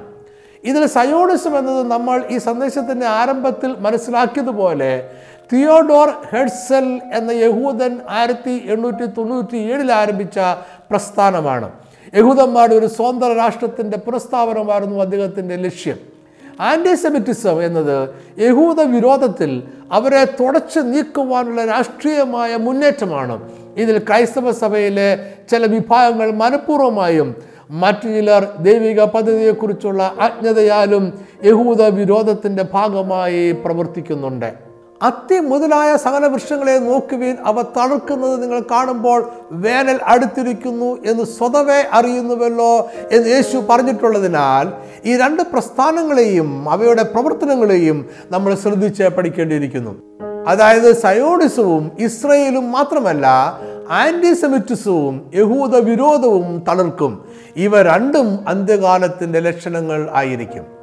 [0.64, 5.10] ഇതിൽ സയോണിസം എന്നത് നമ്മൾ ഈ സന്ദേശത്തിന്റെ ആരംഭത്തിൽ മനസ്സിലാക്കിയതുപോലെ
[5.52, 10.38] തിയോഡോർ ഹെഡ്സൽ എന്ന യഹൂദൻ ആയിരത്തി എണ്ണൂറ്റി തൊണ്ണൂറ്റി ഏഴിൽ ആരംഭിച്ച
[10.90, 11.70] പ്രസ്ഥാനമാണ്.
[12.14, 16.15] യഹൂദന്മാരുടെ ഒരു സ്വതന്ത്ര രാഷ്ട്രത്തിന്റെ പുനഃസ്ഥാപനമായിരുന്നു അദ്ദേഹത്തിന്റെ ലക്ഷ്യം.
[16.60, 23.40] ആന്റിസെമിറ്റിസം എന്നത് യഹൂദ വിരോധത്തിൽ അവരെ തുടച്ചു നീക്കുവാനുള്ള രാഷ്ട്രീയമായ മുന്നേറ്റമാണ്.
[23.76, 27.36] ഇതിൽ ക്രൈസ്തവ സഭയിലെ ചില വിഭാഗങ്ങൾ മനഃപൂർവമായും
[27.70, 31.12] മറ്റു ചിലർ ദൈവിക പദ്ധതിയെക്കുറിച്ചുള്ള അജ്ഞതയാലും
[31.44, 34.65] യഹൂദ വിരോധത്തിന്റെ ഭാഗമായി പ്രവർത്തിക്കുന്നുണ്ട്.
[35.02, 43.28] അത്തി മുതലായ സകല വൃക്ഷങ്ങളെ നോക്കുവീൻ അവ തണുക്കുന്നത് നിങ്ങൾ കാണുമ്പോൾ വേനൽ അടുത്തിരിക്കുന്നു എന്ന് സ്വതവേ അറിയുന്നുവല്ലോ എന്ന്
[43.28, 44.72] യേശു പറഞ്ഞിട്ടുള്ളതിനാൽ
[45.04, 49.94] ഈ രണ്ട് പ്രസ്ഥാനങ്ങളെയും അവയുടെ പ്രവർത്തനങ്ങളെയും നമ്മൾ ശ്രദ്ധിച്ച് പഠിക്കേണ്ടിയിരിക്കുന്നു.
[50.48, 53.26] അതായത് സയോണിസവും ഇസ്രയേലും മാത്രമല്ല
[53.90, 57.24] ആന്റിസെമിറ്റിസവും യഹൂദ വിരോധവും തളർക്കും.
[57.56, 60.75] ഇവ രണ്ടും അന്ത്യകാലത്തിന്റെ ലക്ഷണങ്ങൾ ആയിരിക്കും.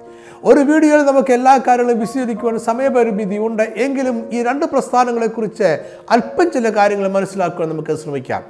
[0.46, 3.64] ഒരു വീഡിയോയിൽ നമുക്ക് എല്ലാ കാര്യങ്ങളും വിശദീകരിക്കുവാൻ സമയപരിമിതി ഉണ്ട്.
[3.64, 5.80] എങ്കിലും ഈ രണ്ട് പ്രസ്ഥാനങ്ങളെക്കുറിച്ച്
[6.12, 8.44] അല്പം ചില കാര്യങ്ങൾ മനസ്സിലാക്കുവാൻ നമുക്ക് ശ്രമിക്കാം.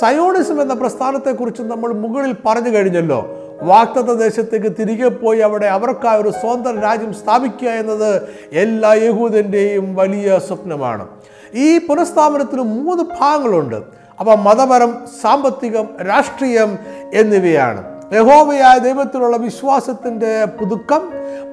[0.00, 3.40] സയോണിസം എന്ന പ്രസ്ഥാനത്തെക്കുറിച്ച് നമ്മൾ മുകളിൽ പറഞ്ഞു കഴിഞ്ഞല്ലോ.
[3.62, 11.08] വാക്തത്വ ദേശത്തേക്ക് തിരികെ പോയി അവിടെ അവർക്കായി ഒരു സ്വതന്ത്ര രാജ്യം സ്ഥാപിക്കുക എന്നത് എല്ലാ യഹൂദന്റെയും വലിയ സ്വപ്നമാണ്.
[11.54, 13.76] ഈ പുനഃസ്ഥാപനത്തിന് മൂന്ന് ഭാഗങ്ങളുണ്ട്.
[14.20, 16.78] അവ മതപരം സാമ്പത്തികം രാഷ്ട്രീയം
[17.14, 17.93] എന്നിവയാണ്.
[18.12, 21.02] യഹോവയായ ദൈവത്തിലുള്ള വിശ്വാസത്തിന്റെ പുതുക്കം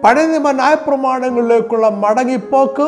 [0.03, 2.87] പഴയ നിയമ ന്യായപ്രമാണങ്ങളിലേക്കുള്ള മടങ്ങിപ്പോക്ക്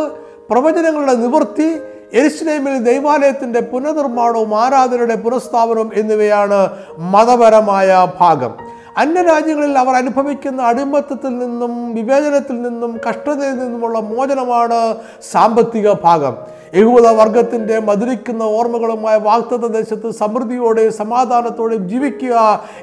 [0.50, 1.82] പ്രവചനങ്ങളുടെ നിവൃത്തി
[2.14, 8.52] എരിശ്ലേമിൽ ദൈവാലയത്തിന്റെ പുനർനിർമ്മാണവും ആരാധനയുടെ പുനഃസ്ഥാപനവും എന്നിവയാണ് മതപരമായ ഭാഗം.
[8.98, 14.80] അന്യരാജ്യങ്ങളിൽ അവർ അനുഭവിക്കുന്ന അടിമത്തത്തിൽ നിന്നും വിവേചനത്തിൽ നിന്നും കഷ്ടതയിൽ നിന്നുമുള്ള മോചനമാണ്
[15.32, 16.36] സാമ്പത്തിക ഭാഗം.
[16.76, 22.36] യഹൂദ വർഗത്തിന്റെ മധുരിക്കുന്ന ഓർമ്മകളുമായ വാക്തത്വ ദേശത്ത് സമൃദ്ധിയോടെയും സമാധാനത്തോടെയും ജീവിക്കുക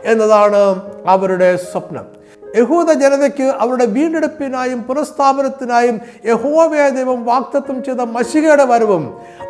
[0.04, 2.19] എന്നതാണ് അവരുടെ സ്വപ്നം.
[2.58, 9.04] യഹൂദ ജനതയ്ക്ക് അവരുടെ വീണ്ടെടുപ്പിനായും പുനഃസ്ഥാപനത്തിനായും യഹോവയ ദൈവം വാക്തത്വം ചെയ്ത മഷികയുടെ വരവും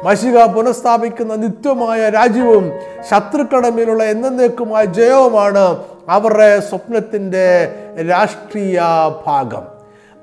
[0.05, 2.73] മഷിക പുനഃസ്ഥാപിക്കുന്ന നിത്യമായ രാജ്യവും
[3.11, 5.65] ശത്രുക്കളുടെ മേലുള്ള എന്നേക്കുമായ ജയവുമാണ്
[6.09, 7.47] അവരുടെ സ്വപ്നത്തിന്റെ
[8.09, 8.81] രാഷ്ട്രീയ
[9.27, 9.65] ഭാഗം.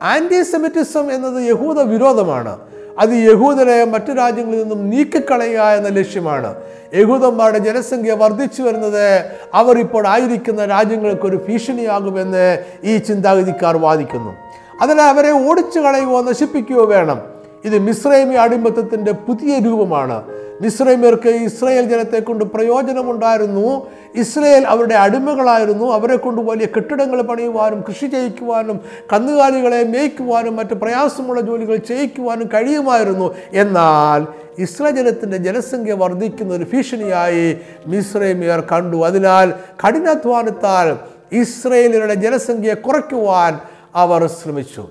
[0.01, 2.76] ആന്റിസെമിറ്റിസം എന്നത് യഹൂദ വിരോധമാണ്.
[2.99, 6.55] അത് യഹൂദരെ മറ്റു രാജ്യങ്ങളിൽ നിന്നും നീക്കിക്കളയുക എന്ന ലക്ഷ്യമാണ്.
[6.93, 14.35] യഹൂദന്മാരുടെ ജനസംഖ്യ വർദ്ധിച്ചു വരുന്നത് അവർ ഇപ്പോൾ ആയിരിക്കുന്ന രാജ്യങ്ങൾക്ക് ഒരു ഭീഷണിയാകുമെന്ന് ഈ ചിന്താഗതിക്കാർ വാദിക്കുന്നു.
[14.81, 17.36] അതിനാൽ അവരെ ഓടിച്ചു കളയുകയോ നശിപ്പിക്കുകയോ വേണം.
[17.65, 20.23] ഇത് മിശ്രൈമി അടിമത്തത്തിന്റെ പുതിയ രൂപമാണ്.
[20.61, 23.87] മിശ്രൈമിയർക്ക് ഇസ്രയേൽ ജനത്തെ കൊണ്ട് പ്രയോജനമുണ്ടായിരുന്നു.
[24.15, 25.91] ഇസ്രയേൽ അവരുടെ അടിമകളായിരുന്നു.
[25.93, 28.81] അവരെ കൊണ്ട് വലിയ കെട്ടിടങ്ങൾ പണിയുവാനും കൃഷി ചെയ്യിക്കുവാനും
[29.13, 33.35] കന്നുകാലികളെ മേയ്ക്കുവാനും മറ്റ് പ്രയാസമുള്ള ജോലികൾ ചെയ്യിക്കുവാനും കഴിയുമായിരുന്നു.
[33.53, 34.27] എന്നാൽ
[34.61, 38.97] ഇസ്രായേൽ ജനത്തിന്റെ ജനസംഖ്യ വർദ്ധിക്കുന്ന ഒരു ഭീഷണിയായി മിശ്രൈമിയർ കണ്ടു.
[38.97, 39.53] അതിനാൽ
[39.87, 40.97] കഠിനാധ്വാനത്താൽ
[41.31, 43.59] ഇസ്രയേലിയുടെ ജനസംഖ്യയെ കുറയ്ക്കുവാൻ
[43.95, 44.87] അവർ ശ്രമിച്ചു.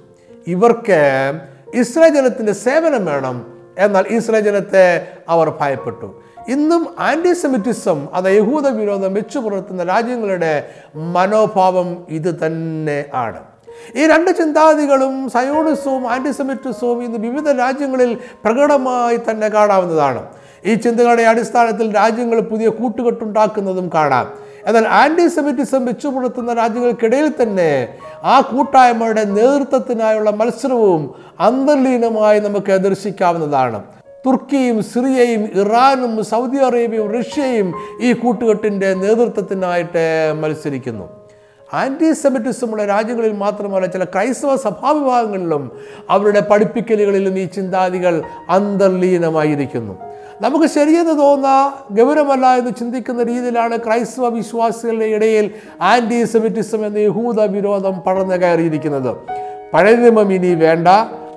[0.46, 1.33] ഇവർക്ക്
[1.76, 3.46] ഇസ്രായേൽ ജനത്തിന്റെ സേവനം വേണം.
[3.78, 6.22] എന്നാൽ ഇസ്രായേൽ ജനത്തെ അവർ ഭയപ്പെട്ടു.
[6.48, 13.40] ഇന്നും ആന്റിസെമിറ്റിസം അത് യഹൂദ വിരോധം വെച്ചു പുലർത്തുന്ന രാജ്യങ്ങളുടെ മനോഭാവം ഇത് തന്നെ ആണ്.
[13.94, 20.26] ഈ രണ്ട് ചിന്താഗതികളും സയോണിസവും ആന്റിസെമിറ്റിസവും ഇന്ന് വിവിധ രാജ്യങ്ങളിൽ പ്രകടമായി തന്നെ കാണാവുന്നതാണ്.
[20.64, 24.45] ഈ ചിന്തകളുടെ അടിസ്ഥാനത്തിൽ രാജ്യങ്ങൾ പുതിയ കൂട്ടുകെട്ടുണ്ടാക്കുന്നതും കാണാം.
[24.66, 27.88] എന്നാൽ ആന്റിസെമിറ്റിസം വെച്ചു പുലർത്തുന്ന രാജ്യങ്ങൾക്കിടയിൽ തന്നെ
[28.24, 33.83] ആ കൂട്ടായ്മയുടെ നേതൃത്വത്തിനായുള്ള മത്സരവും അന്തർലീനമായി നമുക്ക് ദർശിക്കാവുന്നതാണ്.
[34.26, 41.09] തുർക്കിയും സിറിയയും ഇറാനും സൗദി അറേബ്യയും റഷ്യയും ഈ കൂട്ടുകെട്ടിന്റെ നേതൃത്വത്തിനായിട്ട് മത്സരിക്കുന്നു.
[41.74, 45.70] ആന്റിസെമിറ്റിസമുള്ള രാജ്യങ്ങളിൽ മാത്രമല്ല ചില ക്രൈസ്തവ സഭാവിഭാഗങ്ങളിലും
[46.11, 50.05] അവരുടെ പഠിപ്പിക്കലുകളിലും ഈ ചിന്താതികൾ അന്തർലീനമായിരിക്കുന്നു.
[50.41, 58.37] നമുക്ക് ശരിയെന്ന് തോന്നുന്ന ഗൗരവമല്ല എന്ന് ചിന്തിക്കുന്ന രീതിയിലാണ് ക്രൈസ്തവ വിശ്വാസികളുടെ ഇടയിൽ ആന്റിസെമിറ്റിസം എന്ന യഹൂദ വിരോധം പടർന്നു
[58.37, 59.16] കയറിയിരിക്കുന്നത്.
[59.74, 60.89] പഴയ നിയമം ഇനി വേണ്ട.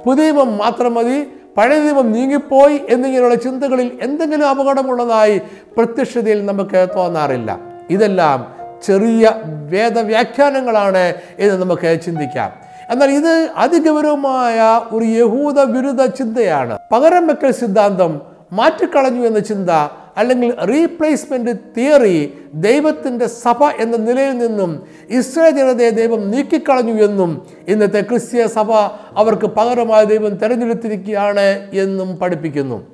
[0.06, 1.28] പുതിയ നിയമം മാത്രം മതി.
[1.58, 5.42] പഴയ നിയമം നീങ്ങിപ്പോയി എന്നിങ്ങനെയുള്ള ചിന്തകളിൽ എന്തെങ്കിലും അപകടമുള്ളതായി
[5.78, 7.60] പ്രത്യക്ഷതയിൽ നമുക്ക് തോന്നാറില്ല.
[7.90, 8.56] ഇതെല്ലാം
[8.88, 9.32] ചെറിയ
[9.70, 12.52] വേദവ്യാഖ്യാനങ്ങളാണ് എന്ന് നമുക്ക് ചിന്തിക്കാം.
[12.90, 16.80] എന്നാൽ ഇത് അതിഗൗരവമായ ഒരു യഹൂദ വിരുദ്ധ ചിന്തയാണ്.
[16.92, 19.70] പകരം വെക്കൽ സിദ്ധാന്തം മാറ്റിക്കളഞ്ഞു എന്ന ചിന്ത
[20.18, 28.46] അല്ലെങ്കിൽ റീപ്ലേസ്മെന്റ് തിയറി ദൈവത്തിന്റെ സഭ എന്ന നിലയിൽ നിന്നും ഇസ്രായേൽ ജനതയെ ദൈവം നീക്കിക്കളഞ്ഞു എന്നും ഇന്നത്തെ ക്രിസ്തീയ
[28.48, 28.72] സഭ
[29.16, 32.88] അവർക്ക് പകരമായ ദൈവം തിരഞ്ഞെടുത്തിരിക്കുകയാണ് എന്നും പഠിപ്പിക്കുന്നു.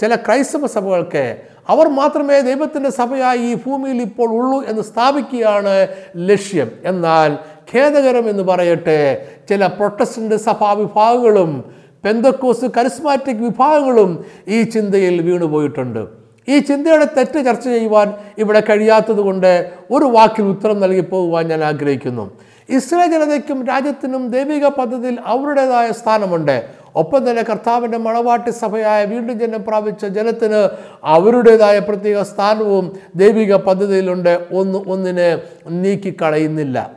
[0.00, 1.36] ചില ക്രൈസ്തവ സഭകൾക്ക്
[1.68, 6.70] അവർ മാത്രമേ ദൈവത്തിന്റെ സഭയായി ഈ ഭൂമിയിൽ ഇപ്പോൾ ഉള്ളൂ എന്ന് സ്ഥാപിക്കുകയാണ് ലക്ഷ്യം.
[6.84, 7.38] എന്നാൽ
[7.74, 16.06] ഖേദകരം എന്ന് പറയട്ടെ ചില പ്രൊട്ടസ്റ്റന്റ് സഭാ വിഭാഗങ്ങളും പെന്തക്കോസ് കരിസ്മാറ്റിക് വിഭാഗങ്ങളും ഈ ചിന്തയിൽ വീണുപോയിട്ടുണ്ട്.
[16.48, 22.38] ഈ ചിന്തയുടെ തെറ്റ് ചർച്ച ചെയ്യുവാൻ ഇവിടെ കഴിയാത്തതുകൊണ്ട് ഒരു വാക്കിൽ ഉത്തരം നൽകി പോകുവാൻ ഞാൻ ആഗ്രഹിക്കുന്നു.
[22.68, 26.82] ഇസ്രായേൽ ജനതയ്ക്കും രാജ്യത്തിനും ദൈവിക പദ്ധതിയിൽ അവരുടേതായ സ്ഥാനമുണ്ട്.
[26.96, 30.68] ഒപ്പം തന്നെ കർത്താവിന്റെ മണവാട്ടി സഭയായ വീണ്ടും ജനം പ്രാപിച്ച ജനത്തിന്
[31.04, 34.46] അവരുടേതായ പ്രത്യേക സ്ഥാനവും ദൈവിക പദ്ധതിയിലുണ്ട്.
[34.52, 36.90] ഒന്ന് ഒന്നിനെ നീക്കിക്കളയുന്നില്ല.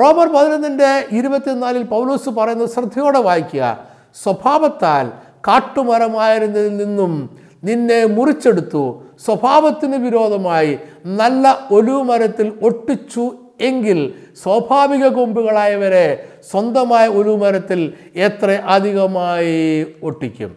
[0.00, 3.89] റോമർ പതിനൊന്നിന്റെ ഇരുപത്തിനാലിൽ പൗലോസ് പറയുന്നത് ശ്രദ്ധയോടെ വായിക്കുക.
[4.14, 5.08] സ്വഭാവത്താൽ
[5.48, 9.02] കാട്ടുമരമായിരുന്നതിൽ നിന്നും നിന്നെ മുറിച്ചെടുത്തു.
[9.26, 20.56] സ്വഭാവത്തിന് വിരോധമായി നല്ല ഒലുമരത്തിൽ ഒട്ടിച്ചു എങ്കിൽ സ്വാഭാവിക കൊമ്പുകളായവരെ സ്വന്തമായ ഒലുമരത്തിൽ എത്ര അധികമായി ഒട്ടിക്കും?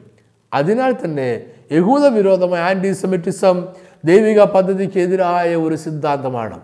[0.53, 3.67] അതിനാൽ തന്നെ യഹൂദ വിരോധമായ ആന്റിസെമിറ്റിസം
[4.05, 6.59] ദൈവിക പദ്ധതിക്കെതിരായ ഒരു സിദ്ധാന്തമാണ്.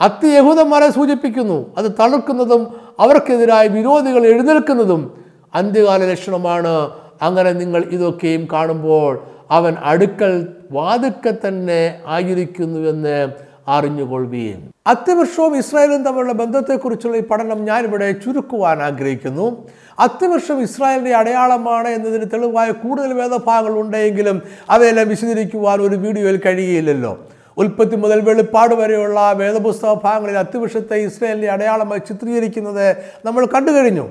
[0.00, 1.74] അത്തി യഹൂദന്മാരെ സൂചിപ്പിക്കുന്നു.
[1.78, 6.90] അത് തളർക്കുന്നതും അവർക്കെതിരായി വിരോധികൾ എഴുന്നേൽക്കുന്നതും അന്ത്യകാല ലക്ഷണമാണ്.
[7.22, 13.32] അങ്ങനെ നിങ്ങൾ ഇതൊക്കെയും കാണുമ്പോൾ അവൻ അടുക്കൽ വാതുക്ക തന്നെ ആയിരിക്കുന്നുവെന്ന്
[13.68, 19.68] അറിഞ്ഞുകൊള്ളുകയും അത്യവർഷവും ഇസ്രായേലും തമ്മിലുള്ള ബന്ധത്തെക്കുറിച്ചുള്ള ഈ പഠനം ഞാനിവിടെ ചുരുക്കുവാൻ ആഗ്രഹിക്കുന്നു.
[19.98, 27.18] അത്യവർഷം ഇസ്രായേലിന്റെ അടയാളമാണ് എന്നതിന് തെളിവായ കൂടുതൽ വേദഭാഗങ്ങൾ ഉണ്ടെങ്കിലും അവയെല്ലാം വിശദീകരിക്കുവാൻ ഒരു വീഡിയോയിൽ കഴിയുകയില്ലല്ലോ.
[27.58, 34.08] ഉൽപ്പത്തി മുതൽ വെളിപ്പാട് വരെയുള്ള വേദപുസ്തക ഭാഗങ്ങളിൽ അത്യവർഷത്തെ ഇസ്രായേലിന്റെ അടയാളമായി ചിത്രീകരിക്കുന്നത് നമ്മൾ കണ്ടു കഴിഞ്ഞു.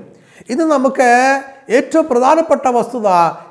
[0.50, 3.06] ഇത് നമുക്ക് ഏറ്റവും പ്രധാനപ്പെട്ട വസ്തുത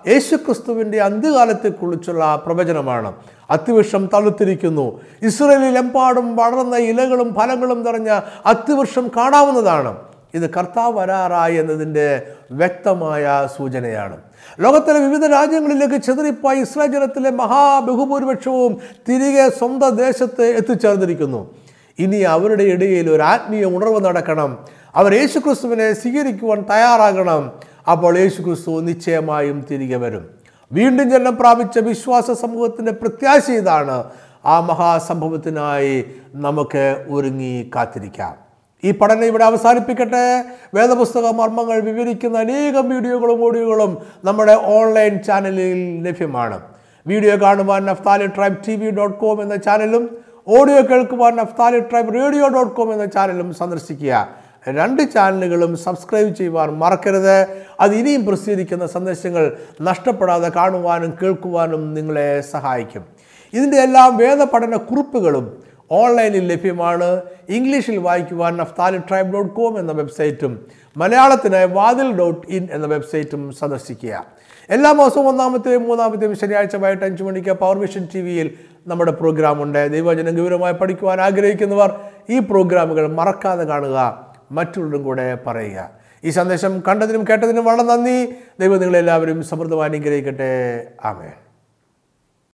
[0.07, 3.13] യേശുക്രിസ്തുവിന്റെ അന്ത്യകാലത്തെക്കുറിച്ചുള്ള പ്രവചനമാണ്.
[3.49, 9.95] അത്തിവൃക്ഷം തളുത്തിരിക്കുന്നു ഇസ്രയേലിലെമ്പാടും വളർന്ന ഇലകളും ഫലങ്ങളും നിറഞ്ഞ അത്തിവൃക്ഷം കാണാവുന്നതാണ്.
[10.33, 12.21] ഇത് കർത്താവ് വരാറായി എന്നതിന്റെ
[12.51, 14.17] വ്യക്തമായ സൂചനയാണ്.
[14.59, 18.77] ലോകത്തിലെ വിവിധ രാജ്യങ്ങളിലേക്ക് ചെതറിപ്പോയ ഇസ്രായേൽ ജനത്തിലെ മഹാബഹുഭൂരിപക്ഷവും
[19.09, 21.55] തിരികെ സ്വന്തം ദേശത്ത് എത്തിച്ചേർന്നിരിക്കുന്നു.
[21.99, 24.65] ഇനി അവരുടെ ഇടയിൽ ഒരു ആത്മീയ ഉണർവ് നടക്കണം.
[24.97, 27.51] അവർ യേശു ക്രിസ്തുവിനെ സ്വീകരിക്കുവാൻ തയ്യാറാകണം.
[27.91, 30.29] അപ്പോൾ യേശു ക്രിസ്തു നിശ്ചയമായും തിരികെ വരും.
[30.71, 34.03] വീണ്ടും ജന്മം പ്രാപിച്ച വിശ്വാസ സമൂഹത്തിന്റെ പ്രത്യാശ ഇതാണ്.
[34.45, 38.35] ആ മഹാസംഭവത്തിനായി നമുക്ക് ഒരുങ്ങി കാത്തിരിക്കാം.
[38.83, 40.43] ഈ പഠനം ഇവിടെ അവസാനിപ്പിക്കട്ടെ.
[40.73, 46.61] വേദപുസ്തക മർമ്മങ്ങൾ വിവരിക്കുന്ന അനേകം വീഡിയോകളും ഓഡിയോകളും നമ്മുടെ ഓൺലൈൻ ചാനലിൽ ലഭ്യമാണ്.
[47.07, 50.17] വീഡിയോ കാണുവാൻ Naphtali tribe T V dot com എന്ന ചാനലും
[50.47, 54.46] ഓഡിയോ കേൾക്കുവാൻ Naphtali tribe radio dot com എന്ന ചാനലും സന്ദർശിക്കുക.
[54.67, 57.47] രണ്ട് ചാനലുകളും സബ്സ്ക്രൈബ് ചെയ്യുവാൻ മറക്കരുത്.
[57.79, 63.05] അത് ഇനിയും പ്രസിദ്ധീകരിക്കുന്ന സന്ദേശങ്ങൾ നഷ്ടപ്പെടാതെ കാണുവാനും കേൾക്കുവാനും നിങ്ങളെ സഹായിക്കും.
[63.53, 67.21] ഇതിന്റെ എല്ലാം വേദപഠന കുറിപ്പുകളും ഓൺലൈനിൽ ലഭ്യമാണ്.
[67.49, 74.25] ഇംഗ്ലീഷിൽ വായിക്കുവാൻ നഫ്താലി ട്രൈബ് ഡോട്ട് കോം എന്ന വെബ്സൈറ്റും മലയാളത്തിനായി വാതിൽ ഡോട്ട് ഇൻ എന്ന വെബ്സൈറ്റും സന്ദർശിക്കുക.
[74.69, 78.53] എല്ലാ മാസവും ഒന്നാമത്തെയും മൂന്നാമത്തെയും ശനിയാഴ്ച വൈകിട്ട് അഞ്ച് മണിക്ക് പവർ വിഷൻ ടി വിയിൽ
[78.87, 79.91] നമ്മുടെ പ്രോഗ്രാമുണ്ട്.
[79.91, 81.99] ദൈവജനം ഗൗരവമായി പഠിക്കുവാൻ ആഗ്രഹിക്കുന്നവർ
[82.29, 84.26] ഈ പ്രോഗ്രാമുകൾ മറക്കാതെ കാണുക.
[84.51, 85.89] മറ്റുള്ളവരും കൂടെ പറയുക.
[86.23, 88.25] ഈ സന്ദേശം കണ്ടതിനും കേട്ടതിനും വളരെ നന്ദി.
[88.59, 90.87] ദൈവം നിങ്ങളെല്ലാവരും സമൃദ്ധമായി അനുഗ്രഹിക്കട്ടെ.
[91.05, 91.29] ആമേ